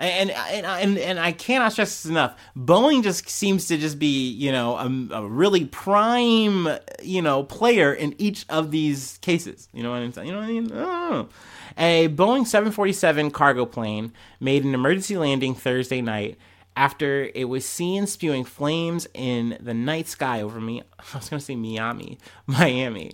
And, 0.00 0.30
and 0.30 0.64
and 0.64 0.98
and 0.98 1.20
I 1.20 1.32
cannot 1.32 1.72
stress 1.72 2.02
this 2.02 2.10
enough. 2.10 2.34
Boeing 2.56 3.02
just 3.02 3.28
seems 3.28 3.66
to 3.66 3.76
just 3.76 3.98
be 3.98 4.30
you 4.30 4.50
know 4.50 4.76
a, 4.76 5.18
a, 5.18 5.28
really 5.28 5.66
prime 5.66 6.66
you 7.02 7.20
know 7.20 7.42
player 7.42 7.92
in 7.92 8.14
each 8.16 8.46
of 8.48 8.70
these 8.70 9.18
cases. 9.18 9.68
You 9.74 9.82
know 9.82 9.90
what 9.90 9.96
I'm 9.96 10.12
saying? 10.12 10.28
You 10.28 10.32
know 10.32 10.40
what 10.40 10.48
I 10.48 11.20
mean? 11.20 11.28
A 11.76 12.08
Boeing 12.08 12.46
747 12.46 13.30
cargo 13.30 13.66
plane 13.66 14.12
made 14.40 14.64
an 14.64 14.74
emergency 14.74 15.18
landing 15.18 15.54
Thursday 15.54 16.00
night 16.00 16.38
after 16.76 17.30
it 17.34 17.44
was 17.44 17.66
seen 17.66 18.06
spewing 18.06 18.44
flames 18.44 19.06
in 19.12 19.58
the 19.60 19.74
night 19.74 20.08
sky 20.08 20.40
over 20.40 20.60
me. 20.60 20.82
I 21.12 21.18
was 21.18 21.28
going 21.28 21.40
to 21.40 21.44
say 21.44 21.56
Miami, 21.56 22.18
Miami. 22.46 23.12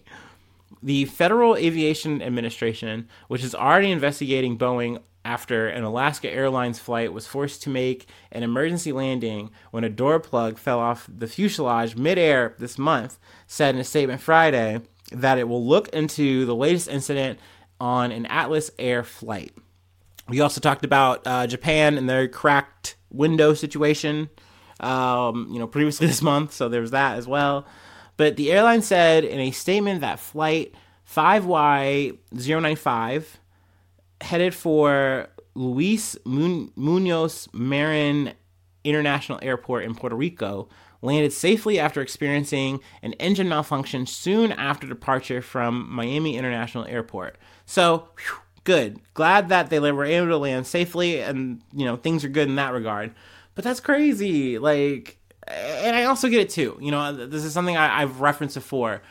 The 0.83 1.07
Federal 1.07 1.57
Aviation 1.57 2.23
Administration, 2.23 3.09
which 3.29 3.43
is 3.43 3.55
already 3.55 3.91
investigating 3.91 4.57
Boeing 4.57 5.01
after 5.27 5.67
an 5.67 5.83
Alaska 5.83 6.33
Airlines 6.33 6.79
flight 6.79 7.13
was 7.13 7.27
forced 7.27 7.61
to 7.63 7.69
make 7.69 8.07
an 8.31 8.45
emergency 8.45 8.93
landing 8.93 9.51
when 9.73 9.83
a 9.83 9.91
door 9.91 10.21
plug 10.21 10.57
fell 10.57 10.79
off 10.79 11.11
the 11.13 11.27
fuselage 11.27 11.97
midair 11.97 12.55
this 12.59 12.79
month, 12.79 13.19
said 13.47 13.75
in 13.75 13.81
a 13.81 13.85
statement 13.85 14.21
Friday 14.21 14.81
that 15.11 15.39
it 15.39 15.49
will 15.49 15.67
look 15.67 15.89
into 15.89 16.47
the 16.47 16.55
latest 16.55 16.87
incident 16.89 17.41
on 17.81 18.13
an 18.13 18.25
Atlas 18.27 18.71
Air 18.79 19.03
flight. 19.03 19.51
We 20.29 20.41
also 20.41 20.61
talked 20.61 20.85
about 20.85 21.27
uh, 21.27 21.49
Japan 21.49 21.99
and 21.99 22.09
their 22.09 22.29
cracked 22.29 22.95
window 23.11 23.53
situation, 23.53 24.31
um, 24.79 25.49
you 25.51 25.59
know, 25.59 25.67
previously 25.67 26.07
this 26.13 26.23
month, 26.23 26.53
so 26.53 26.69
there's 26.69 26.93
that 26.93 27.19
as 27.19 27.27
well. 27.27 27.67
But 28.17 28.37
the 28.37 28.53
airline 28.53 28.83
said 28.83 29.25
in 29.25 29.41
a 29.41 29.51
statement 29.51 30.03
that 30.03 30.21
flight 30.21 30.73
5Y095 31.13 33.25
headed 34.21 34.55
for 34.55 35.29
Luis 35.55 36.17
Munoz 36.25 37.49
Marin 37.53 38.33
International 38.85 39.39
Airport 39.43 39.85
in 39.85 39.95
Puerto 39.95 40.17
Rico 40.17 40.69
landed 41.03 41.33
safely 41.33 41.79
after 41.79 42.01
experiencing 42.01 42.81
an 43.03 43.13
engine 43.15 43.49
malfunction 43.49 44.07
soon 44.07 44.53
after 44.53 44.87
departure 44.87 45.43
from 45.43 45.91
Miami 45.91 46.37
International 46.37 46.85
Airport. 46.87 47.37
So, 47.65 48.09
whew, 48.17 48.39
good. 48.65 49.01
Glad 49.15 49.49
that 49.49 49.71
they 49.71 49.79
were 49.79 50.05
able 50.05 50.29
to 50.29 50.37
land 50.37 50.67
safely 50.67 51.21
and, 51.21 51.63
you 51.75 51.85
know, 51.85 51.97
things 51.97 52.25
are 52.25 52.29
good 52.29 52.49
in 52.49 52.57
that 52.57 52.73
regard. 52.73 53.15
But 53.55 53.65
that's 53.65 53.81
crazy. 53.81 54.59
Like, 54.59 55.19
and 55.47 55.97
I 55.97 56.05
also 56.05 56.29
get 56.29 56.41
it 56.41 56.51
too. 56.51 56.79
You 56.81 56.91
know, 56.91 57.13
this 57.27 57.45
is 57.45 57.53
something 57.53 57.77
I, 57.77 58.03
I've 58.03 58.21
referenced 58.21 58.57
before 58.57 59.03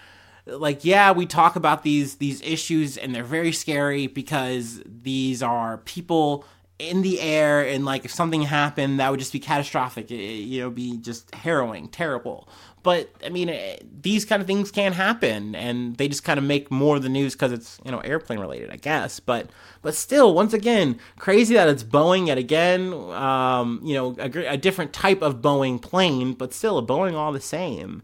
like 0.46 0.86
yeah 0.86 1.12
we 1.12 1.26
talk 1.26 1.56
about 1.56 1.84
these 1.84 2.16
these 2.16 2.42
issues 2.42 2.98
and 2.98 3.16
they're 3.16 3.24
very 3.24 3.52
scary 3.52 4.08
because 4.08 4.82
these 4.86 5.42
are 5.42 5.78
people 5.80 6.46
in 6.78 7.02
the 7.02 7.22
air 7.22 7.66
and 7.66 7.86
like 7.86 8.04
if 8.04 8.12
something 8.12 8.42
happened 8.42 9.00
that 9.00 9.10
would 9.10 9.20
just 9.20 9.32
be 9.32 9.40
catastrophic. 9.40 10.12
It, 10.12 10.16
you 10.16 10.62
know 10.62 10.70
be 10.70 10.98
just 10.98 11.34
harrowing 11.34 11.88
terrible. 11.88 12.50
But 12.84 13.10
i 13.26 13.30
mean 13.30 13.50
it, 13.50 13.82
eh, 13.82 13.86
these 14.02 14.26
kind 14.26 14.42
of 14.42 14.48
things 14.48 14.72
can 14.72 14.92
happen 14.92 15.56
and 15.56 15.96
they 15.98 16.08
just 16.08 16.24
kind 16.24 16.38
of 16.38 16.44
make 16.44 16.70
more 16.70 16.98
of 16.98 17.02
the 17.02 17.10
news 17.10 17.34
because 17.34 17.52
it's 17.52 17.80
you 17.84 17.92
know 17.92 18.00
airplane 18.00 18.40
related 18.40 18.70
i 18.72 18.76
guess. 18.76 19.20
But 19.20 19.50
but 19.82 19.96
still 19.96 20.34
once 20.34 20.54
again 20.54 21.00
crazy 21.18 21.56
that 21.56 21.70
it's 21.70 21.84
boeing 21.84 22.28
yet 22.28 22.38
again 22.38 22.94
um, 22.94 23.80
you 23.84 23.96
know 23.96 24.16
a, 24.20 24.54
a, 24.54 24.58
different 24.58 24.92
type 24.94 25.22
of 25.22 25.42
boeing 25.42 25.82
plane 25.82 26.34
but 26.34 26.54
still 26.54 26.78
a 26.78 26.86
boeing 26.86 27.14
all 27.14 27.32
the 27.32 27.42
same. 27.42 28.04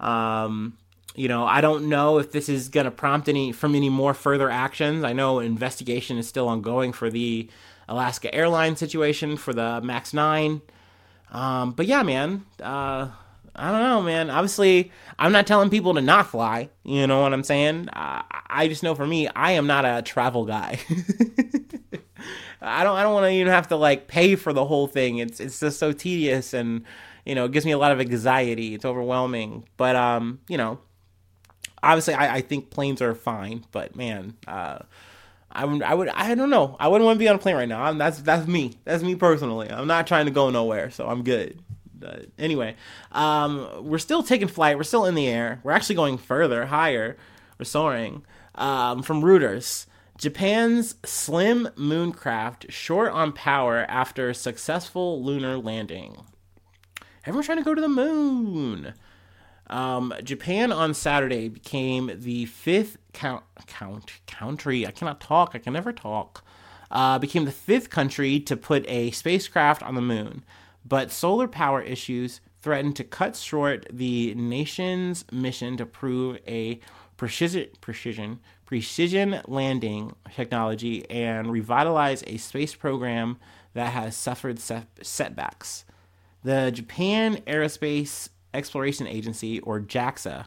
Um, 0.00 0.76
you 1.14 1.28
know, 1.28 1.44
I 1.46 1.60
don't 1.60 1.88
know 1.88 2.18
if 2.18 2.32
this 2.32 2.48
is 2.48 2.68
going 2.68 2.84
to 2.84 2.90
prompt 2.90 3.28
any 3.28 3.52
from 3.52 3.74
any 3.74 3.88
more 3.88 4.14
further 4.14 4.50
actions. 4.50 5.04
I 5.04 5.12
know 5.12 5.38
investigation 5.38 6.18
is 6.18 6.26
still 6.26 6.48
ongoing 6.48 6.92
for 6.92 7.10
the 7.10 7.48
Alaska 7.88 8.34
Airlines 8.34 8.78
situation 8.78 9.36
for 9.36 9.52
the 9.52 9.80
Max 9.82 10.12
9. 10.12 10.60
Um, 11.30 11.72
but 11.72 11.86
yeah, 11.86 12.02
man, 12.02 12.44
uh, 12.60 13.08
I 13.56 13.70
don't 13.70 13.82
know, 13.82 14.02
man. 14.02 14.30
Obviously, 14.30 14.90
I'm 15.18 15.32
not 15.32 15.46
telling 15.46 15.70
people 15.70 15.94
to 15.94 16.00
not 16.00 16.26
fly. 16.26 16.70
You 16.82 17.06
know 17.06 17.22
what 17.22 17.32
I'm 17.32 17.44
saying? 17.44 17.88
Uh, 17.90 18.22
I 18.48 18.68
just 18.68 18.82
know 18.82 18.94
for 18.94 19.06
me, 19.06 19.28
I 19.28 19.52
am 19.52 19.66
not 19.66 19.84
a 19.84 20.02
travel 20.02 20.44
guy. 20.44 20.78
I 22.60 22.82
don't. 22.82 22.96
I 22.96 23.02
don't 23.02 23.12
want 23.12 23.24
to 23.24 23.30
even 23.30 23.52
have 23.52 23.68
to 23.68 23.76
like 23.76 24.08
pay 24.08 24.36
for 24.36 24.52
the 24.52 24.64
whole 24.64 24.86
thing. 24.86 25.18
It's 25.18 25.38
it's 25.38 25.60
just 25.60 25.78
so 25.78 25.92
tedious 25.92 26.54
and 26.54 26.84
you 27.26 27.34
know 27.34 27.44
it 27.44 27.52
gives 27.52 27.66
me 27.66 27.72
a 27.72 27.78
lot 27.78 27.92
of 27.92 28.00
anxiety. 28.00 28.74
It's 28.74 28.86
overwhelming. 28.86 29.68
But 29.76 29.96
um, 29.96 30.40
you 30.48 30.56
know, 30.56 30.78
obviously, 31.84 32.14
I, 32.14 32.36
I 32.36 32.40
think 32.40 32.70
planes 32.70 33.00
are 33.02 33.14
fine, 33.14 33.64
but 33.72 33.94
man, 33.94 34.34
uh, 34.46 34.80
I 35.52 35.64
would, 35.64 35.82
I 35.82 35.94
would, 35.94 36.08
I 36.08 36.34
don't 36.34 36.50
know. 36.50 36.76
I 36.80 36.88
wouldn't 36.88 37.06
want 37.06 37.16
to 37.16 37.18
be 37.18 37.28
on 37.28 37.36
a 37.36 37.38
plane 37.38 37.54
right 37.54 37.68
now. 37.68 37.82
I'm, 37.82 37.98
that's 37.98 38.20
that's 38.20 38.46
me. 38.48 38.78
That's 38.84 39.02
me 39.02 39.14
personally. 39.14 39.70
I'm 39.70 39.86
not 39.86 40.06
trying 40.06 40.26
to 40.26 40.32
go 40.32 40.50
nowhere, 40.50 40.90
so 40.90 41.06
I'm 41.06 41.22
good. 41.22 41.60
But 41.96 42.26
anyway, 42.38 42.76
um, 43.12 43.68
we're 43.88 43.98
still 43.98 44.22
taking 44.22 44.48
flight. 44.48 44.76
We're 44.76 44.82
still 44.82 45.04
in 45.06 45.14
the 45.14 45.28
air. 45.28 45.60
We're 45.62 45.72
actually 45.72 45.94
going 45.94 46.18
further, 46.18 46.66
higher. 46.66 47.16
We're 47.58 47.64
soaring. 47.64 48.24
Um, 48.56 49.02
from 49.02 49.22
Reuters, 49.22 49.86
Japan's 50.18 50.96
slim 51.04 51.68
mooncraft 51.76 52.70
short 52.70 53.12
on 53.12 53.32
power 53.32 53.86
after 53.88 54.34
successful 54.34 55.22
lunar 55.22 55.56
landing. 55.56 56.16
Everyone's 57.24 57.46
trying 57.46 57.58
to 57.58 57.64
go 57.64 57.74
to 57.74 57.80
the 57.80 57.88
moon. 57.88 58.94
Um, 59.68 60.12
Japan 60.22 60.72
on 60.72 60.94
Saturday 60.94 61.48
became 61.48 62.10
the 62.14 62.46
fifth 62.46 62.98
count, 63.12 63.44
count 63.66 64.12
country. 64.26 64.86
I 64.86 64.90
cannot 64.90 65.20
talk. 65.20 65.52
I 65.54 65.58
can 65.58 65.72
never 65.72 65.92
talk. 65.92 66.44
Uh, 66.90 67.18
became 67.18 67.44
the 67.44 67.52
fifth 67.52 67.90
country 67.90 68.38
to 68.40 68.56
put 68.56 68.84
a 68.88 69.10
spacecraft 69.10 69.82
on 69.82 69.94
the 69.94 70.02
moon, 70.02 70.44
but 70.84 71.10
solar 71.10 71.48
power 71.48 71.80
issues 71.80 72.40
threatened 72.60 72.96
to 72.96 73.04
cut 73.04 73.36
short 73.36 73.86
the 73.92 74.34
nation's 74.34 75.24
mission 75.32 75.76
to 75.76 75.86
prove 75.86 76.38
a 76.46 76.80
precision 77.16 77.68
precision 77.80 78.40
precision 78.64 79.40
landing 79.46 80.14
technology 80.34 81.08
and 81.10 81.50
revitalize 81.50 82.24
a 82.26 82.36
space 82.38 82.74
program 82.74 83.38
that 83.74 83.92
has 83.92 84.16
suffered 84.16 84.58
setbacks. 84.58 85.84
The 86.42 86.70
Japan 86.70 87.36
Aerospace 87.46 88.28
Exploration 88.54 89.06
Agency, 89.06 89.60
or 89.60 89.80
JAXA, 89.80 90.46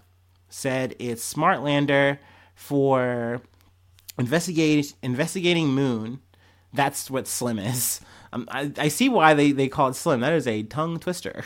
said 0.50 0.96
its 1.00 1.24
smart 1.24 1.62
lander 1.62 2.20
for 2.56 3.42
investigating 4.18 5.70
moon, 5.70 6.20
that's 6.74 7.10
what 7.10 7.28
SLIM 7.28 7.60
is. 7.60 8.02
Um, 8.34 8.48
I, 8.52 8.72
I, 8.78 8.88
see 8.90 9.08
why 9.10 9.34
they, 9.34 9.52
they 9.52 9.70
call 9.70 9.90
it 9.90 9.96
SLIM. 9.96 10.20
That 10.20 10.34
is 10.34 10.48
a 10.48 10.64
tongue 10.64 11.00
twister. 11.00 11.44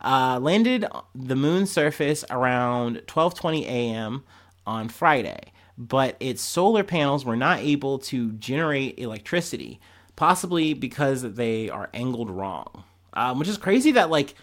Uh, 0.00 0.38
landed 0.40 0.84
the 1.14 1.36
moon's 1.36 1.70
surface 1.70 2.24
around 2.30 3.02
12:20 3.06 3.64
a.m. 3.64 4.24
on 4.66 4.88
Friday, 4.88 5.52
but 5.78 6.16
its 6.20 6.42
solar 6.42 6.84
panels 6.84 7.24
were 7.24 7.36
not 7.36 7.60
able 7.60 7.98
to 7.98 8.32
generate 8.32 8.98
electricity, 8.98 9.80
possibly 10.14 10.74
because 10.74 11.22
they 11.22 11.70
are 11.70 11.88
angled 11.94 12.30
wrong. 12.30 12.84
Um, 13.14 13.38
which 13.38 13.48
is 13.48 13.56
crazy 13.56 13.92
that 13.92 14.10
like 14.10 14.34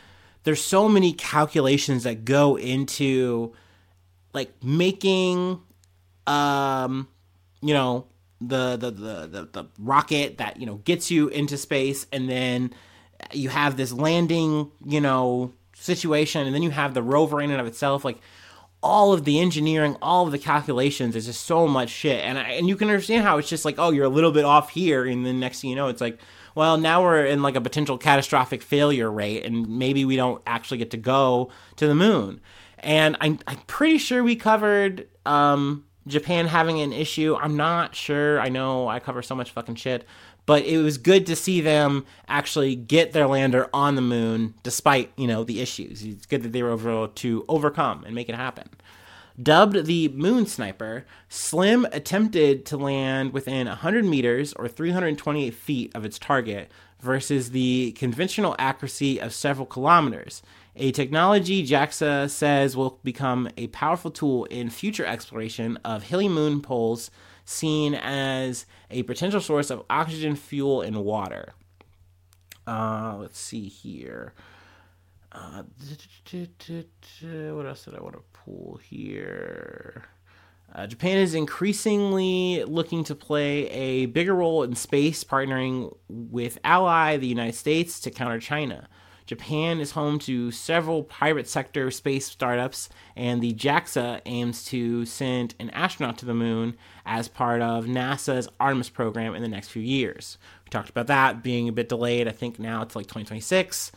there's 0.44 0.62
so 0.62 0.88
many 0.90 1.14
calculations 1.14 2.04
that 2.04 2.26
go 2.26 2.58
into 2.58 3.54
like 4.34 4.52
making 4.64 5.62
um 6.28 7.08
you 7.62 7.74
know 7.74 8.06
the 8.42 8.76
the 8.76 8.92
the 8.92 9.28
the, 9.28 9.50
the 9.52 9.66
rocket 9.80 10.38
that 10.38 10.60
you 10.60 10.66
know 10.66 10.76
gets 10.76 11.10
you 11.12 11.28
into 11.30 11.58
space 11.58 12.06
and 12.12 12.30
then 12.30 12.74
you 13.32 13.50
have 13.50 13.78
this 13.78 13.92
landing 13.92 14.70
you 14.86 15.00
know 15.00 15.54
situation 15.76 16.46
and 16.46 16.54
then 16.54 16.62
you 16.62 16.72
have 16.72 16.94
the 16.94 17.02
rover 17.02 17.42
in 17.42 17.52
and 17.52 17.60
of 17.60 17.68
itself 17.68 18.04
like 18.06 18.20
all 18.84 19.14
of 19.14 19.24
the 19.24 19.40
engineering, 19.40 19.96
all 20.02 20.26
of 20.26 20.34
the 20.34 20.38
calculations 20.38 21.16
is 21.16 21.26
just 21.26 21.46
so 21.46 21.68
much 21.68 21.90
shit. 21.90 22.24
And 22.24 22.38
I, 22.38 22.50
and 22.52 22.68
you 22.68 22.76
can 22.76 22.90
understand 22.90 23.24
how 23.24 23.38
it's 23.38 23.48
just 23.48 23.64
like, 23.64 23.76
oh, 23.78 23.92
you're 23.92 24.06
a 24.06 24.10
little 24.10 24.34
bit 24.34 24.44
off 24.44 24.70
here, 24.70 25.06
and 25.06 25.26
then 25.26 25.40
next 25.40 25.62
thing 25.62 25.70
you 25.70 25.76
know, 25.78 25.88
it's 25.88 26.02
like, 26.02 26.20
well, 26.56 26.78
now 26.78 27.04
we're 27.04 27.26
in 27.26 27.42
like 27.42 27.56
a 27.56 27.62
potential 27.62 27.98
catastrophic 27.98 28.62
failure 28.62 29.12
rate, 29.12 29.46
and 29.46 29.68
maybe 29.68 30.06
we 30.06 30.16
don't 30.16 30.42
actually 30.46 30.78
get 30.78 30.92
to 30.92 30.98
go 30.98 31.50
to 31.78 31.88
the 31.88 31.96
moon. 31.96 32.42
And 32.80 33.16
I'm, 33.22 33.40
I'm 33.48 33.60
pretty 33.68 33.98
sure 33.98 34.24
we 34.24 34.36
covered 34.36 35.08
um, 35.26 35.86
Japan 36.08 36.48
having 36.48 36.82
an 36.82 36.92
issue. 36.92 37.36
I'm 37.40 37.56
not 37.56 37.96
sure. 37.96 38.40
I 38.40 38.50
know 38.50 38.88
I 38.88 39.00
cover 39.00 39.22
so 39.22 39.36
much 39.36 39.52
fucking 39.52 39.76
shit, 39.76 40.06
but 40.46 40.64
it 40.66 40.78
was 40.80 40.98
good 40.98 41.26
to 41.28 41.36
see 41.36 41.62
them 41.62 42.06
actually 42.28 42.76
get 42.76 43.14
their 43.14 43.28
lander 43.28 43.70
on 43.74 43.96
the 43.96 44.02
moon 44.02 44.56
despite 44.64 45.12
you 45.16 45.28
know 45.28 45.44
the 45.44 45.62
issues. 45.62 46.04
It's 46.04 46.26
good 46.26 46.44
that 46.44 46.52
they 46.52 46.62
were 46.62 46.74
able 46.74 47.08
to 47.08 47.46
overcome 47.48 48.04
and 48.04 48.14
make 48.14 48.30
it 48.30 48.36
happen. 48.36 48.70
Dubbed 49.42 49.86
the 49.86 50.10
Moon 50.10 50.46
Sniper, 50.46 51.06
Slim 51.28 51.86
attempted 51.92 52.66
to 52.68 52.78
land 52.78 53.34
within 53.34 53.68
100 53.68 54.06
meters 54.06 54.54
or 54.54 54.68
328 54.68 55.54
feet 55.54 55.96
of 55.96 56.06
its 56.06 56.20
target 56.20 56.72
versus 57.00 57.52
the 57.52 57.92
conventional 57.94 58.56
accuracy 58.58 59.20
of 59.20 59.34
several 59.34 59.66
kilometers, 59.66 60.42
a 60.76 60.92
technology 60.92 61.66
JAXA 61.66 62.30
says 62.30 62.76
will 62.76 63.00
become 63.04 63.50
a 63.58 63.68
powerful 63.68 64.10
tool 64.10 64.46
in 64.46 64.70
future 64.70 65.06
exploration 65.06 65.78
of 65.84 66.04
hilly 66.04 66.30
moon 66.30 66.62
poles 66.62 67.12
seen 67.46 67.94
as 67.94 68.66
a 68.90 69.04
potential 69.04 69.42
source 69.42 69.70
of 69.70 69.84
oxygen, 69.90 70.36
fuel, 70.36 70.82
and 70.82 71.04
water. 71.04 71.54
Uh, 72.66 73.18
let's 73.20 73.40
see 73.40 73.68
here. 73.68 74.34
Uh, 75.34 75.64
what 77.54 77.66
else 77.66 77.86
did 77.86 77.96
I 77.96 78.02
want 78.02 78.14
to 78.14 78.22
pull 78.34 78.80
here? 78.84 80.06
Uh, 80.74 80.88
Japan 80.88 81.18
is 81.18 81.36
increasingly 81.36 82.64
looking 82.66 83.04
to 83.04 83.16
play 83.16 83.70
a 83.70 84.06
bigger 84.08 84.34
role 84.36 84.64
in 84.64 84.76
space, 84.76 85.24
partnering 85.24 85.96
with 86.08 86.60
ally 86.64 87.18
the 87.18 87.28
United 87.28 87.56
States 87.56 88.00
to 88.02 88.12
counter 88.12 88.40
China. 88.40 88.88
Japan 89.26 89.80
is 89.80 89.92
home 89.92 90.20
to 90.20 90.52
several 90.52 91.04
private 91.04 91.48
sector 91.48 91.90
space 91.92 92.28
startups, 92.28 92.90
and 93.16 93.42
the 93.42 93.54
JAXA 93.54 94.22
aims 94.26 94.66
to 94.66 95.06
send 95.06 95.56
an 95.60 95.70
astronaut 95.70 96.18
to 96.20 96.26
the 96.26 96.34
moon 96.34 96.76
as 97.06 97.28
part 97.28 97.62
of 97.62 97.86
NASA's 97.86 98.50
Artemis 98.60 98.90
program 98.90 99.34
in 99.34 99.42
the 99.42 99.48
next 99.48 99.70
few 99.70 99.82
years. 99.82 100.38
We 100.66 100.70
talked 100.70 100.90
about 100.90 101.08
that 101.08 101.42
being 101.42 101.70
a 101.70 101.72
bit 101.72 101.88
delayed. 101.90 102.28
I 102.28 102.32
think 102.32 102.60
now 102.60 102.82
it's 102.82 102.96
like 102.96 103.06
2026. 103.06 103.92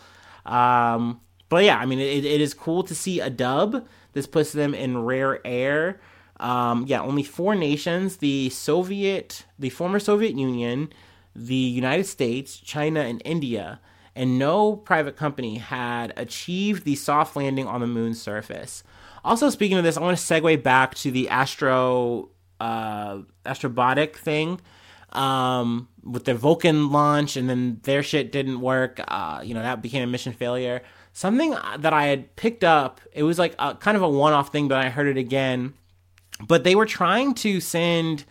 Um, 0.45 1.21
but 1.49 1.65
yeah, 1.65 1.79
I 1.79 1.87
mean, 1.87 1.99
it, 1.99 2.25
it 2.25 2.41
is 2.41 2.55
cool 2.55 2.83
to 2.85 2.95
see 2.95 3.21
a 3.21 3.31
dub. 3.31 3.87
This 4.13 4.27
puts 4.27 4.53
them 4.53 4.75
in 4.75 4.99
rare 4.99 5.45
air. 5.47 6.01
Um, 6.39 6.85
yeah, 6.87 7.01
only 7.01 7.23
four 7.23 7.55
nations 7.55 8.19
the 8.19 8.51
Soviet, 8.51 9.45
the 9.59 9.71
former 9.71 9.99
Soviet 9.99 10.37
Union, 10.37 10.93
the 11.35 11.55
United 11.55 12.05
States, 12.05 12.59
China, 12.59 13.01
and 13.01 13.23
India 13.25 13.81
and 14.17 14.39
no 14.39 14.75
private 14.75 15.15
company 15.15 15.59
had 15.59 16.13
achieved 16.17 16.85
the 16.85 16.97
soft 16.97 17.37
landing 17.37 17.69
on 17.69 17.83
the 17.83 17.87
moon's 17.87 18.21
surface. 18.21 18.83
Also, 19.23 19.51
speaking 19.51 19.77
of 19.77 19.85
this, 19.85 19.99
I 19.99 20.01
want 20.01 20.17
to 20.17 20.25
segue 20.25 20.63
back 20.63 20.95
to 20.97 21.11
the 21.11 21.29
Astro 21.29 22.31
uh, 22.59 23.19
Astrobotic 23.45 24.17
thing 24.17 24.61
um, 25.13 25.89
with 26.03 26.25
the 26.25 26.35
Vulcan 26.35 26.91
launch, 26.91 27.37
and 27.37 27.49
then 27.51 27.81
their 27.83 28.03
shit 28.03 28.33
didn't 28.33 28.61
work. 28.63 29.01
Uh, 29.07 29.43
you 29.45 29.53
know, 29.53 29.63
that 29.63 29.83
became 29.83 30.03
a 30.03 30.07
mission 30.07 30.33
failure. 30.33 30.83
Something 31.17 31.57
that 31.79 31.95
I 31.95 32.09
had 32.09 32.37
picked 32.37 32.63
up, 32.63 33.01
it 33.15 33.23
was 33.23 33.39
like 33.39 33.55
a, 33.59 33.75
kind 33.75 33.97
of 33.97 34.03
a 34.03 34.09
one 34.09 34.35
off 34.35 34.53
thing, 34.53 34.69
but 34.69 34.85
I 34.85 34.91
heard 34.91 35.07
it 35.07 35.17
again. 35.17 35.73
But 36.47 36.63
they 36.63 36.75
were 36.75 36.85
trying 36.85 37.33
to 37.37 37.59
send, 37.59 38.27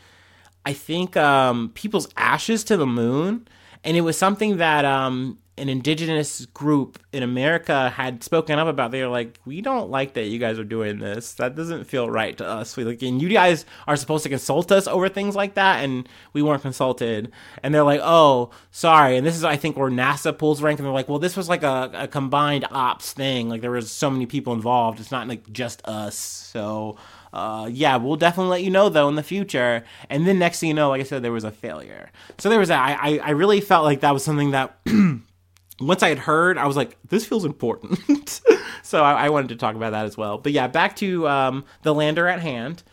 I 0.68 0.74
think, 0.74 1.18
um, 1.18 1.72
people's 1.74 2.08
ashes 2.16 2.64
to 2.66 2.78
the 2.78 2.86
moon. 2.86 3.48
And 3.84 3.98
it 3.98 4.02
was 4.02 4.20
something 4.20 4.58
that 4.58 4.86
um, 4.86 5.40
an 5.58 5.70
indigenous 5.70 6.46
group 6.48 7.00
in 7.14 7.24
America 7.24 7.90
had 7.90 8.24
spoken 8.24 8.60
up 8.60 8.68
about. 8.68 8.92
They 8.92 9.02
were 9.02 9.10
like, 9.10 9.40
"We 9.46 9.62
don't 9.62 9.90
like 9.90 10.14
that 10.14 10.26
you 10.26 10.38
guys 10.38 10.60
are 10.60 10.66
doing 10.66 11.00
this. 11.00 11.34
That 11.34 11.56
doesn't 11.56 11.86
feel 11.86 12.10
right 12.10 12.38
to 12.38 12.46
us. 12.46 12.76
We 12.76 12.84
like, 12.84 13.02
and 13.02 13.22
you 13.22 13.30
guys 13.30 13.66
are 13.88 13.96
supposed 13.96 14.24
to 14.24 14.30
consult 14.30 14.72
us 14.72 14.86
over 14.88 15.08
things 15.08 15.36
like 15.36 15.54
that, 15.54 15.84
and 15.84 16.10
we 16.34 16.42
weren't 16.42 16.62
consulted." 16.62 17.32
And 17.64 17.74
they're 17.74 17.84
like, 17.84 18.02
"Oh, 18.04 18.52
sorry." 18.72 19.16
And 19.16 19.26
this 19.26 19.36
is, 19.36 19.46
I 19.46 19.56
think, 19.56 19.78
where 19.78 19.90
NASA 19.90 20.38
pulls 20.38 20.62
rank, 20.62 20.80
and 20.80 20.86
they're 20.86 20.94
like, 20.94 21.08
"Well, 21.08 21.20
this 21.20 21.38
was 21.38 21.48
like 21.48 21.64
a, 21.64 21.90
a 21.94 22.08
combined 22.08 22.66
ops 22.72 23.14
thing. 23.14 23.48
Like 23.48 23.62
there 23.62 23.72
was 23.72 23.90
so 23.90 24.10
many 24.10 24.26
people 24.26 24.54
involved. 24.54 25.00
It's 25.00 25.12
not 25.12 25.28
like 25.28 25.52
just 25.52 25.82
us." 25.86 26.18
So. 26.18 26.98
Uh, 27.34 27.68
yeah, 27.70 27.98
we'll 27.98 28.16
definitely 28.16 28.50
let 28.50 28.64
you 28.64 28.70
know 28.70 28.88
though 28.88 29.10
in 29.10 29.16
the 29.16 29.24
future. 29.24 29.84
And 30.10 30.26
then 30.26 30.40
next 30.40 30.62
thing 30.62 30.70
you 30.70 30.74
know, 30.74 30.88
like 30.88 31.02
I 31.02 31.04
said, 31.04 31.22
there 31.22 31.34
was 31.34 31.44
a 31.44 31.52
failure. 31.52 32.10
So 32.38 32.50
there 32.50 32.60
was. 32.60 32.70
I, 32.70 32.94
I, 32.94 33.20
I 33.22 33.30
really 33.32 33.60
felt 33.60 33.84
like 33.84 34.00
that 34.00 34.12
was 34.12 34.24
something 34.24 34.52
that 34.52 34.78
once 35.80 36.04
I 36.04 36.10
had 36.10 36.20
heard, 36.20 36.58
I 36.58 36.68
was 36.68 36.78
like, 36.78 36.98
this 37.10 37.26
feels 37.26 37.46
important. 37.46 38.42
so 38.84 39.04
I, 39.04 39.26
I, 39.26 39.30
wanted 39.30 39.50
to 39.50 39.56
talk 39.56 39.76
about 39.76 39.92
that 39.92 40.06
as 40.06 40.18
well. 40.18 40.38
But 40.38 40.52
yeah, 40.52 40.68
back 40.68 40.96
to 40.98 41.28
um, 41.28 41.66
the 41.84 41.94
lander 41.94 42.28
at 42.28 42.40
hand. 42.40 42.84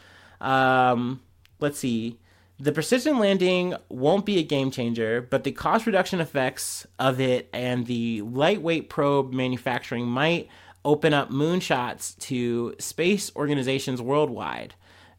Um, 0.41 1.21
let's 1.61 1.78
see. 1.78 2.19
The 2.59 2.73
precision 2.73 3.19
landing 3.19 3.75
won't 3.89 4.26
be 4.26 4.39
a 4.39 4.43
game 4.43 4.71
changer, 4.71 5.21
but 5.23 5.45
the 5.45 5.52
cost 5.52 5.87
reduction 5.87 6.21
effects 6.21 6.87
of 6.99 7.21
it 7.21 7.49
and 7.52 7.87
the 7.87 8.23
lightweight 8.23 8.89
probe 8.89 9.33
manufacturing 9.33 10.06
might 10.06 10.49
open 10.85 11.15
up 11.15 11.30
moonshots 11.30 12.19
to 12.19 12.75
space 12.78 13.30
organizations 13.37 14.02
worldwide. 14.02 14.75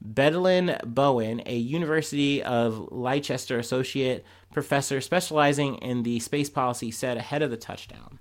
Bleddyn 0.06 0.80
Bowen, 0.84 1.42
a 1.46 1.56
University 1.56 2.44
of 2.44 2.92
Leicester 2.92 3.58
associate 3.58 4.26
professor 4.52 5.02
specializing 5.02 5.76
in 5.76 6.04
the 6.04 6.20
space 6.20 6.50
policy, 6.50 6.92
said 6.92 7.18
ahead 7.18 7.42
of 7.42 7.52
the 7.52 7.58
touchdown. 7.58 8.20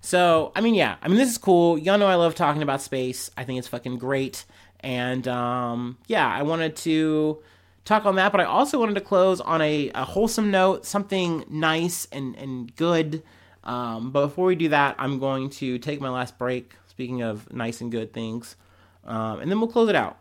So, 0.00 0.50
I 0.56 0.60
mean, 0.60 0.74
yeah, 0.74 0.96
I 1.00 1.08
mean, 1.08 1.16
this 1.16 1.30
is 1.30 1.38
cool. 1.38 1.78
Y'all 1.78 1.98
know 1.98 2.08
I 2.08 2.16
love 2.16 2.34
talking 2.34 2.62
about 2.62 2.82
space. 2.82 3.30
I 3.36 3.44
think 3.44 3.58
it's 3.58 3.68
fucking 3.68 3.98
great. 3.98 4.44
And 4.80 5.28
um, 5.28 5.96
yeah, 6.08 6.28
I 6.28 6.42
wanted 6.42 6.74
to 6.78 7.40
talk 7.84 8.04
on 8.04 8.16
that, 8.16 8.32
but 8.32 8.40
I 8.40 8.44
also 8.44 8.80
wanted 8.80 8.94
to 8.94 9.00
close 9.00 9.40
on 9.40 9.62
a, 9.62 9.90
a 9.94 10.04
wholesome 10.04 10.50
note, 10.50 10.84
something 10.84 11.44
nice 11.48 12.08
and, 12.10 12.36
and 12.36 12.74
good. 12.74 13.22
Um, 13.62 14.10
but 14.10 14.26
before 14.26 14.46
we 14.46 14.56
do 14.56 14.70
that, 14.70 14.96
I'm 14.98 15.20
going 15.20 15.50
to 15.50 15.78
take 15.78 16.00
my 16.00 16.10
last 16.10 16.36
break, 16.36 16.74
speaking 16.88 17.22
of 17.22 17.52
nice 17.52 17.80
and 17.80 17.92
good 17.92 18.12
things, 18.12 18.56
um, 19.04 19.38
and 19.38 19.48
then 19.48 19.60
we'll 19.60 19.70
close 19.70 19.88
it 19.88 19.94
out 19.94 20.18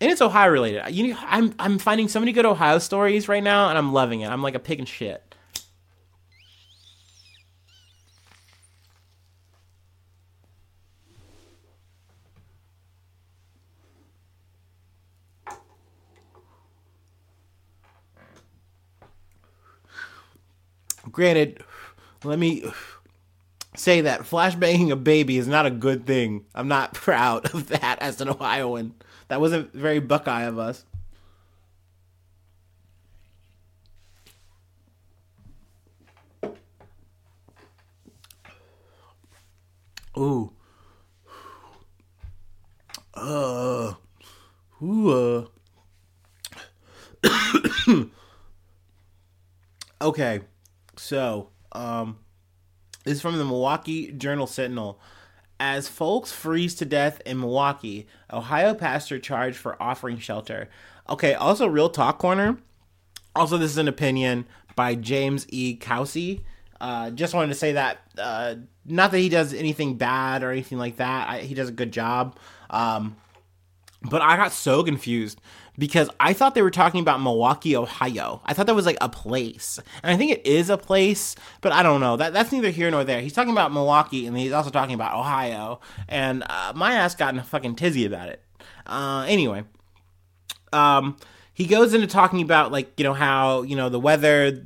and 0.00 0.10
it's 0.10 0.22
Ohio 0.22 0.50
related. 0.50 0.94
You 0.94 1.16
I'm 1.20 1.54
I'm 1.58 1.78
finding 1.78 2.08
so 2.08 2.20
many 2.20 2.32
good 2.32 2.46
Ohio 2.46 2.78
stories 2.78 3.28
right 3.28 3.42
now, 3.42 3.68
and 3.68 3.76
I'm 3.76 3.92
loving 3.92 4.22
it. 4.22 4.28
I'm 4.30 4.42
like 4.42 4.54
a 4.54 4.58
pig 4.58 4.78
in 4.78 4.86
shit. 4.86 5.22
Granted, 21.10 21.62
let 22.24 22.38
me 22.38 22.64
say 23.74 24.02
that 24.02 24.20
flashbanging 24.20 24.90
a 24.90 24.96
baby 24.96 25.38
is 25.38 25.48
not 25.48 25.66
a 25.66 25.70
good 25.70 26.06
thing. 26.06 26.44
I'm 26.54 26.68
not 26.68 26.94
proud 26.94 27.52
of 27.52 27.68
that 27.68 28.00
as 28.00 28.20
an 28.20 28.28
Ohioan. 28.28 28.94
That 29.30 29.40
wasn't 29.40 29.72
very 29.72 30.00
Buckeye 30.00 30.42
of 30.42 30.58
us. 30.58 30.84
Ooh. 40.18 40.52
Uh. 43.14 43.94
Ooh. 44.82 45.46
Uh. 47.22 48.02
okay. 50.02 50.40
So, 50.96 51.50
um 51.70 52.18
this 53.04 53.14
is 53.14 53.22
from 53.22 53.38
the 53.38 53.44
Milwaukee 53.44 54.10
Journal 54.10 54.48
Sentinel. 54.48 55.00
As 55.62 55.88
folks 55.88 56.32
freeze 56.32 56.74
to 56.76 56.86
death 56.86 57.20
in 57.26 57.38
Milwaukee, 57.38 58.06
Ohio 58.32 58.72
pastor 58.72 59.18
charged 59.18 59.58
for 59.58 59.80
offering 59.80 60.18
shelter. 60.18 60.70
Okay, 61.06 61.34
also 61.34 61.66
Real 61.66 61.90
Talk 61.90 62.18
Corner. 62.18 62.56
Also, 63.36 63.58
this 63.58 63.70
is 63.70 63.76
an 63.76 63.86
opinion 63.86 64.46
by 64.74 64.94
James 64.94 65.44
E. 65.50 65.76
Causey. 65.76 66.42
Uh, 66.80 67.10
just 67.10 67.34
wanted 67.34 67.48
to 67.48 67.54
say 67.54 67.72
that, 67.72 67.98
uh, 68.16 68.54
not 68.86 69.10
that 69.10 69.18
he 69.18 69.28
does 69.28 69.52
anything 69.52 69.96
bad 69.96 70.42
or 70.42 70.50
anything 70.50 70.78
like 70.78 70.96
that. 70.96 71.28
I, 71.28 71.40
he 71.40 71.52
does 71.54 71.68
a 71.68 71.72
good 71.72 71.92
job. 71.92 72.38
Um, 72.70 73.16
but 74.02 74.22
I 74.22 74.36
got 74.36 74.52
so 74.52 74.82
confused 74.82 75.40
because 75.78 76.10
I 76.18 76.32
thought 76.32 76.54
they 76.54 76.62
were 76.62 76.70
talking 76.70 77.00
about 77.00 77.22
Milwaukee, 77.22 77.76
Ohio. 77.76 78.40
I 78.44 78.54
thought 78.54 78.66
that 78.66 78.74
was 78.74 78.86
like 78.86 78.98
a 79.00 79.08
place. 79.08 79.78
And 80.02 80.12
I 80.12 80.16
think 80.16 80.32
it 80.32 80.46
is 80.46 80.70
a 80.70 80.78
place, 80.78 81.34
but 81.60 81.72
I 81.72 81.82
don't 81.82 82.00
know. 82.00 82.16
That 82.16 82.32
that's 82.32 82.52
neither 82.52 82.70
here 82.70 82.90
nor 82.90 83.04
there. 83.04 83.20
He's 83.20 83.32
talking 83.32 83.52
about 83.52 83.72
Milwaukee 83.72 84.26
and 84.26 84.36
he's 84.36 84.52
also 84.52 84.70
talking 84.70 84.94
about 84.94 85.18
Ohio. 85.18 85.80
And 86.08 86.44
uh, 86.48 86.72
my 86.74 86.94
ass 86.94 87.14
got 87.14 87.34
in 87.34 87.40
a 87.40 87.44
fucking 87.44 87.76
tizzy 87.76 88.04
about 88.04 88.28
it. 88.28 88.42
Uh, 88.86 89.24
anyway, 89.28 89.64
um, 90.72 91.16
he 91.54 91.66
goes 91.66 91.94
into 91.94 92.06
talking 92.06 92.42
about 92.42 92.72
like 92.72 92.98
you 92.98 93.04
know 93.04 93.14
how 93.14 93.62
you 93.62 93.76
know 93.76 93.88
the 93.88 94.00
weather, 94.00 94.62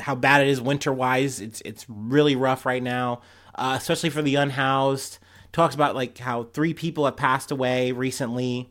how 0.00 0.14
bad 0.14 0.42
it 0.42 0.48
is 0.48 0.60
winter 0.60 0.92
wise. 0.92 1.40
It's 1.40 1.60
it's 1.62 1.86
really 1.88 2.36
rough 2.36 2.66
right 2.66 2.82
now, 2.82 3.22
uh, 3.54 3.74
especially 3.78 4.10
for 4.10 4.22
the 4.22 4.34
unhoused. 4.36 5.18
Talks 5.52 5.74
about 5.74 5.94
like 5.94 6.18
how 6.18 6.44
three 6.44 6.74
people 6.74 7.04
have 7.04 7.16
passed 7.16 7.50
away 7.50 7.92
recently. 7.92 8.70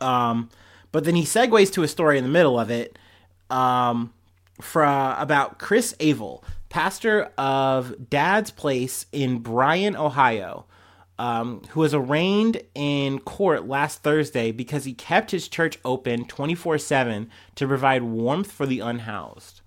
Um, 0.00 0.50
but 0.92 1.04
then 1.04 1.14
he 1.14 1.24
segues 1.24 1.72
to 1.72 1.82
a 1.82 1.88
story 1.88 2.18
in 2.18 2.24
the 2.24 2.30
middle 2.30 2.58
of 2.58 2.70
it 2.70 2.98
um, 3.50 4.12
about 4.74 5.58
Chris 5.58 5.94
Avell, 6.00 6.42
pastor 6.68 7.30
of 7.36 8.08
Dad's 8.10 8.50
Place 8.50 9.06
in 9.12 9.38
Bryan, 9.38 9.96
Ohio, 9.96 10.66
um, 11.18 11.62
who 11.70 11.80
was 11.80 11.94
arraigned 11.94 12.62
in 12.74 13.18
court 13.18 13.66
last 13.66 14.02
Thursday 14.02 14.52
because 14.52 14.84
he 14.84 14.92
kept 14.94 15.30
his 15.30 15.48
church 15.48 15.78
open 15.84 16.24
24 16.26 16.78
7 16.78 17.30
to 17.56 17.66
provide 17.66 18.02
warmth 18.02 18.52
for 18.52 18.66
the 18.66 18.80
unhoused. 18.80 19.60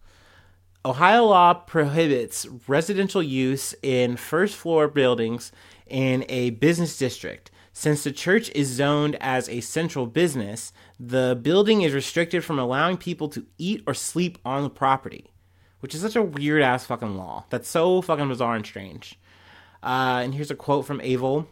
Ohio 0.84 1.26
law 1.26 1.54
prohibits 1.54 2.48
residential 2.68 3.22
use 3.22 3.76
in 3.84 4.18
first 4.18 4.56
floor 4.56 4.88
buildings 4.88 5.52
in 5.92 6.26
a 6.30 6.52
business 6.52 6.98
district. 6.98 7.52
Since 7.74 8.04
the 8.04 8.12
church 8.12 8.50
is 8.56 8.68
zoned 8.68 9.16
as 9.22 9.48
a 9.48 9.62
central 9.62 10.08
business, 10.08 10.74
the 11.00 11.40
building 11.42 11.84
is 11.84 11.94
restricted 11.94 12.44
from 12.44 12.60
allowing 12.60 12.98
people 12.98 13.30
to 13.30 13.46
eat 13.58 13.84
or 13.86 13.94
sleep 13.94 14.38
on 14.44 14.64
the 14.64 14.70
property, 14.70 15.32
which 15.80 15.96
is 15.96 16.02
such 16.02 16.16
a 16.16 16.24
weird 16.24 16.62
ass 16.62 16.86
fucking 16.86 17.16
law. 17.16 17.46
That's 17.50 17.70
so 17.70 18.02
fucking 18.02 18.28
bizarre 18.28 18.56
and 18.56 18.66
strange. 18.66 19.20
Uh, 19.84 20.22
and 20.24 20.34
here's 20.36 20.52
a 20.52 20.56
quote 20.56 20.86
from 20.86 21.00
Avell 21.00 21.48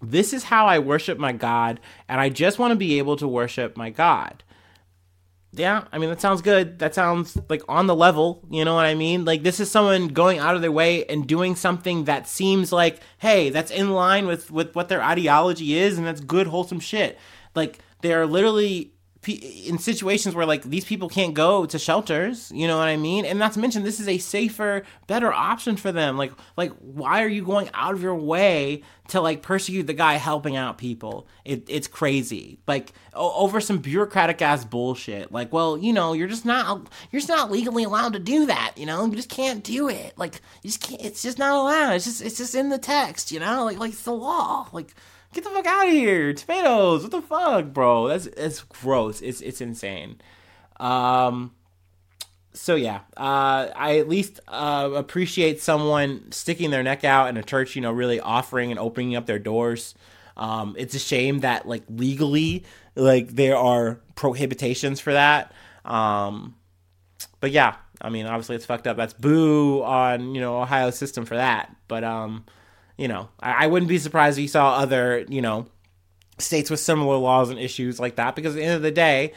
This 0.00 0.32
is 0.32 0.44
how 0.44 0.66
I 0.66 0.78
worship 0.78 1.18
my 1.18 1.32
God, 1.32 1.80
and 2.08 2.20
I 2.20 2.28
just 2.28 2.58
want 2.58 2.72
to 2.72 2.76
be 2.76 2.98
able 2.98 3.16
to 3.16 3.28
worship 3.28 3.76
my 3.76 3.90
God 3.90 4.42
yeah, 5.54 5.84
I 5.92 5.98
mean 5.98 6.08
that 6.08 6.20
sounds 6.20 6.40
good. 6.40 6.78
That 6.78 6.94
sounds 6.94 7.36
like 7.50 7.62
on 7.68 7.86
the 7.86 7.94
level, 7.94 8.42
you 8.50 8.64
know 8.64 8.74
what 8.74 8.86
I 8.86 8.94
mean? 8.94 9.26
Like 9.26 9.42
this 9.42 9.60
is 9.60 9.70
someone 9.70 10.08
going 10.08 10.38
out 10.38 10.56
of 10.56 10.62
their 10.62 10.72
way 10.72 11.04
and 11.04 11.26
doing 11.26 11.56
something 11.56 12.04
that 12.04 12.26
seems 12.26 12.72
like, 12.72 13.00
hey, 13.18 13.50
that's 13.50 13.70
in 13.70 13.90
line 13.90 14.26
with 14.26 14.50
with 14.50 14.74
what 14.74 14.88
their 14.88 15.02
ideology 15.02 15.78
is 15.78 15.98
and 15.98 16.06
that's 16.06 16.22
good 16.22 16.46
wholesome 16.46 16.80
shit. 16.80 17.18
Like 17.54 17.80
they're 18.00 18.26
literally 18.26 18.94
in 19.28 19.78
situations 19.78 20.34
where 20.34 20.46
like 20.46 20.62
these 20.64 20.84
people 20.84 21.08
can't 21.08 21.34
go 21.34 21.64
to 21.64 21.78
shelters 21.78 22.50
you 22.52 22.66
know 22.66 22.76
what 22.76 22.88
i 22.88 22.96
mean? 22.96 23.24
And 23.24 23.38
not 23.38 23.52
to 23.52 23.60
mention 23.60 23.82
this 23.82 24.00
is 24.00 24.08
a 24.08 24.18
safer 24.18 24.84
better 25.06 25.32
option 25.32 25.76
for 25.76 25.92
them. 25.92 26.16
Like 26.16 26.32
like 26.56 26.72
why 26.78 27.22
are 27.22 27.28
you 27.28 27.44
going 27.44 27.70
out 27.74 27.94
of 27.94 28.02
your 28.02 28.14
way 28.14 28.82
to 29.08 29.20
like 29.20 29.42
persecute 29.42 29.86
the 29.86 29.94
guy 29.94 30.14
helping 30.14 30.56
out 30.56 30.78
people? 30.78 31.26
It, 31.44 31.64
it's 31.68 31.88
crazy. 31.88 32.58
Like 32.66 32.92
over 33.14 33.60
some 33.60 33.78
bureaucratic 33.78 34.40
ass 34.42 34.64
bullshit. 34.64 35.32
Like 35.32 35.52
well 35.52 35.78
you 35.78 35.92
know 35.92 36.12
you're 36.12 36.28
just 36.28 36.44
not 36.44 36.88
you're 37.10 37.20
just 37.20 37.28
not 37.28 37.50
legally 37.50 37.84
allowed 37.84 38.14
to 38.14 38.18
do 38.18 38.46
that 38.46 38.72
you 38.76 38.86
know? 38.86 39.04
You 39.04 39.16
just 39.16 39.28
can't 39.28 39.62
do 39.62 39.88
it. 39.88 40.16
Like 40.16 40.40
you 40.62 40.70
just 40.70 40.82
can't 40.82 41.02
it's 41.02 41.22
just 41.22 41.38
not 41.38 41.54
allowed. 41.54 41.94
It's 41.94 42.04
just 42.04 42.22
it's 42.22 42.38
just 42.38 42.54
in 42.54 42.68
the 42.68 42.78
text 42.78 43.32
you 43.32 43.40
know? 43.40 43.64
Like 43.64 43.78
like 43.78 43.92
it's 43.92 44.02
the 44.02 44.12
law. 44.12 44.68
Like 44.72 44.94
Get 45.32 45.44
the 45.44 45.50
fuck 45.50 45.66
out 45.66 45.86
of 45.86 45.92
here. 45.92 46.32
Tomatoes. 46.32 47.02
What 47.02 47.10
the 47.10 47.22
fuck, 47.22 47.72
bro? 47.72 48.08
That's 48.08 48.26
it's 48.26 48.62
gross. 48.62 49.20
It's 49.20 49.40
it's 49.40 49.60
insane. 49.60 50.20
Um 50.78 51.52
so 52.54 52.74
yeah, 52.74 53.00
uh, 53.16 53.68
I 53.74 53.98
at 53.98 54.08
least 54.08 54.40
uh, 54.46 54.90
appreciate 54.94 55.60
someone 55.60 56.30
sticking 56.32 56.70
their 56.70 56.82
neck 56.82 57.02
out 57.02 57.28
in 57.28 57.36
a 57.36 57.42
church, 57.42 57.74
you 57.74 57.82
know, 57.82 57.92
really 57.92 58.20
offering 58.20 58.70
and 58.70 58.78
opening 58.78 59.16
up 59.16 59.26
their 59.26 59.38
doors. 59.38 59.94
Um, 60.36 60.74
it's 60.78 60.94
a 60.94 60.98
shame 60.98 61.40
that 61.40 61.66
like 61.66 61.82
legally, 61.88 62.64
like 62.94 63.28
there 63.28 63.56
are 63.56 64.00
prohibitions 64.14 65.00
for 65.00 65.12
that. 65.12 65.52
Um, 65.84 66.56
but 67.40 67.50
yeah, 67.50 67.76
I 68.00 68.10
mean, 68.10 68.26
obviously 68.26 68.56
it's 68.56 68.66
fucked 68.66 68.86
up. 68.86 68.96
That's 68.96 69.14
boo 69.14 69.82
on 69.82 70.34
you 70.34 70.40
know 70.40 70.60
Ohio's 70.60 70.96
system 70.96 71.24
for 71.24 71.36
that. 71.36 71.74
But 71.88 72.04
um, 72.04 72.44
you 73.02 73.08
know, 73.08 73.28
I, 73.40 73.64
I 73.64 73.66
wouldn't 73.66 73.88
be 73.88 73.98
surprised 73.98 74.38
if 74.38 74.42
you 74.42 74.48
saw 74.48 74.76
other, 74.76 75.26
you 75.28 75.42
know, 75.42 75.66
states 76.38 76.70
with 76.70 76.78
similar 76.78 77.16
laws 77.16 77.50
and 77.50 77.58
issues 77.58 77.98
like 77.98 78.14
that 78.14 78.36
because 78.36 78.54
at 78.54 78.60
the 78.60 78.64
end 78.64 78.76
of 78.76 78.82
the 78.82 78.92
day, 78.92 79.32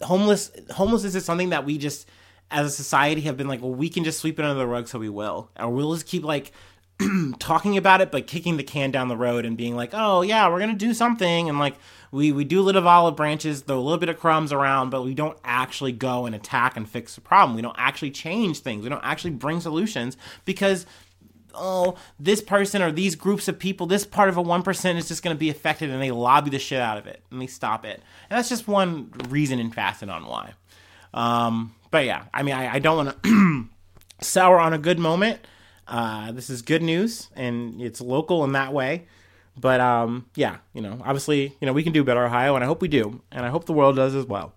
homeless 0.00 0.52
homelessness 0.70 1.16
is 1.16 1.24
something 1.24 1.50
that 1.50 1.64
we 1.64 1.78
just 1.78 2.08
as 2.52 2.66
a 2.68 2.70
society 2.70 3.22
have 3.22 3.36
been 3.36 3.48
like, 3.48 3.60
well, 3.60 3.74
we 3.74 3.88
can 3.88 4.04
just 4.04 4.20
sweep 4.20 4.38
it 4.38 4.44
under 4.44 4.56
the 4.56 4.68
rug, 4.68 4.86
so 4.86 5.00
we 5.00 5.08
will, 5.08 5.50
or 5.58 5.68
we'll 5.68 5.94
just 5.94 6.06
keep 6.06 6.22
like 6.22 6.52
talking 7.40 7.76
about 7.76 8.00
it, 8.00 8.12
but 8.12 8.28
kicking 8.28 8.56
the 8.56 8.62
can 8.62 8.92
down 8.92 9.08
the 9.08 9.16
road 9.16 9.44
and 9.44 9.56
being 9.56 9.74
like, 9.74 9.90
oh 9.92 10.22
yeah, 10.22 10.48
we're 10.48 10.60
gonna 10.60 10.74
do 10.74 10.94
something, 10.94 11.48
and 11.48 11.58
like 11.58 11.74
we 12.12 12.30
we 12.30 12.44
do 12.44 12.62
little 12.62 12.86
olive 12.86 13.16
branches, 13.16 13.62
throw 13.62 13.80
a 13.80 13.80
little 13.80 13.98
bit 13.98 14.08
of 14.08 14.20
crumbs 14.20 14.52
around, 14.52 14.90
but 14.90 15.02
we 15.02 15.12
don't 15.12 15.38
actually 15.44 15.90
go 15.90 16.24
and 16.24 16.36
attack 16.36 16.76
and 16.76 16.88
fix 16.88 17.16
the 17.16 17.20
problem. 17.20 17.56
We 17.56 17.62
don't 17.62 17.74
actually 17.80 18.12
change 18.12 18.60
things. 18.60 18.84
We 18.84 18.90
don't 18.90 19.02
actually 19.02 19.32
bring 19.32 19.60
solutions 19.60 20.16
because 20.44 20.86
oh, 21.54 21.96
this 22.18 22.42
person 22.42 22.82
or 22.82 22.92
these 22.92 23.14
groups 23.14 23.48
of 23.48 23.58
people, 23.58 23.86
this 23.86 24.06
part 24.06 24.28
of 24.28 24.36
a 24.36 24.42
1% 24.42 24.96
is 24.96 25.08
just 25.08 25.22
going 25.22 25.34
to 25.34 25.38
be 25.38 25.50
affected 25.50 25.90
and 25.90 26.02
they 26.02 26.10
lobby 26.10 26.50
the 26.50 26.58
shit 26.58 26.80
out 26.80 26.98
of 26.98 27.06
it 27.06 27.22
and 27.30 27.40
they 27.40 27.46
stop 27.46 27.84
it. 27.84 28.02
And 28.30 28.38
that's 28.38 28.48
just 28.48 28.68
one 28.68 29.12
reason 29.28 29.58
and 29.58 29.74
facet 29.74 30.08
on 30.08 30.26
why. 30.26 30.54
Um, 31.12 31.74
but 31.90 32.04
yeah, 32.04 32.24
I 32.32 32.42
mean, 32.42 32.54
I, 32.54 32.74
I 32.74 32.78
don't 32.78 33.06
want 33.06 33.22
to 33.22 33.68
sour 34.20 34.58
on 34.58 34.72
a 34.72 34.78
good 34.78 34.98
moment. 34.98 35.40
Uh, 35.86 36.32
this 36.32 36.50
is 36.50 36.62
good 36.62 36.82
news 36.82 37.28
and 37.36 37.80
it's 37.80 38.00
local 38.00 38.44
in 38.44 38.52
that 38.52 38.72
way. 38.72 39.06
But 39.56 39.80
um, 39.80 40.26
yeah, 40.34 40.56
you 40.72 40.82
know, 40.82 41.00
obviously, 41.04 41.56
you 41.60 41.66
know, 41.66 41.72
we 41.72 41.82
can 41.82 41.92
do 41.92 42.02
better, 42.02 42.24
Ohio, 42.24 42.54
and 42.56 42.64
I 42.64 42.66
hope 42.66 42.82
we 42.82 42.88
do. 42.88 43.22
And 43.30 43.46
I 43.46 43.50
hope 43.50 43.66
the 43.66 43.72
world 43.72 43.96
does 43.96 44.14
as 44.14 44.26
well. 44.26 44.52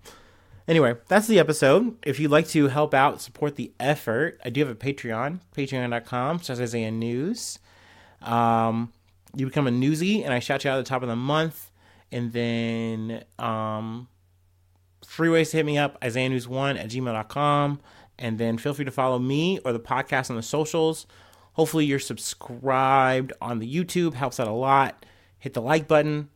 Anyway, 0.68 0.96
that's 1.08 1.28
the 1.28 1.40
episode. 1.40 1.96
If 2.06 2.20
you'd 2.20 2.32
like 2.32 2.48
to 2.50 2.68
help 2.68 2.94
out, 2.94 3.22
support 3.22 3.56
the 3.56 3.72
effort, 3.80 4.40
I 4.44 4.50
do 4.50 4.60
have 4.62 4.70
a 4.70 4.76
Patreon, 4.76 5.40
patreon.com 5.56 6.42
slash 6.42 6.60
Isaiah 6.60 6.92
News. 6.92 7.60
Um, 8.22 8.92
you 9.34 9.46
become 9.46 9.68
a 9.68 9.72
newsie, 9.72 10.26
and 10.26 10.34
I 10.34 10.40
shout 10.40 10.66
you 10.66 10.72
out 10.72 10.78
at 10.78 10.84
the 10.84 10.90
top 10.90 11.04
of 11.04 11.08
the 11.08 11.16
month. 11.16 11.72
And 12.12 12.34
then 12.34 13.24
um, 13.40 14.10
free 15.06 15.30
ways 15.30 15.52
to 15.52 15.58
hit 15.58 15.66
me 15.66 15.78
up, 15.78 15.98
Isaiah 16.04 16.30
News 16.30 16.48
one 16.48 16.76
at 16.76 16.90
gmail.com. 16.90 17.80
And 18.20 18.38
then 18.38 18.58
feel 18.58 18.74
free 18.74 18.86
to 18.86 18.92
follow 18.92 19.20
me 19.20 19.60
or 19.64 19.72
the 19.72 19.80
podcast 19.80 20.30
on 20.30 20.36
the 20.36 20.44
socials. 20.44 21.08
Hopefully, 21.54 21.86
you're 21.86 22.00
subscribed 22.00 23.32
on 23.42 23.60
the 23.60 23.74
YouTube, 23.74 24.16
helps 24.16 24.40
out 24.40 24.48
a 24.48 24.52
lot. 24.52 25.06
Hit 25.40 25.54
the 25.54 25.62
like 25.62 25.88
button. 25.88 26.30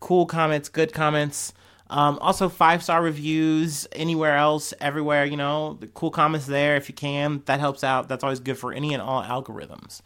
Cool 0.00 0.26
comments, 0.26 0.68
good 0.68 0.92
comments. 0.92 1.52
Um, 1.88 2.18
also, 2.20 2.48
five 2.48 2.82
star 2.82 3.02
reviews 3.02 3.86
anywhere 3.92 4.36
else, 4.36 4.74
everywhere, 4.80 5.24
you 5.24 5.36
know, 5.36 5.74
the 5.80 5.86
cool 5.88 6.10
comments 6.10 6.46
there 6.46 6.76
if 6.76 6.88
you 6.88 6.94
can. 6.94 7.42
That 7.46 7.60
helps 7.60 7.84
out. 7.84 8.08
That's 8.08 8.24
always 8.24 8.40
good 8.40 8.58
for 8.58 8.72
any 8.72 8.92
and 8.92 9.02
all 9.02 9.22
algorithms. 9.22 10.00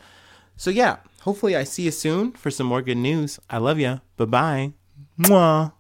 So, 0.57 0.71
yeah, 0.71 0.99
hopefully, 1.23 1.57
I 1.57 1.65
see 1.65 1.85
you 1.85 1.91
soon 1.91 2.33
for 2.33 2.51
some 2.51 2.67
more 2.67 2.83
good 2.83 2.99
news. 2.99 3.41
I 3.49 3.59
love 3.59 3.79
you. 3.79 4.01
Bye 4.17 4.25
bye. 4.27 4.73
Mwah. 5.19 5.73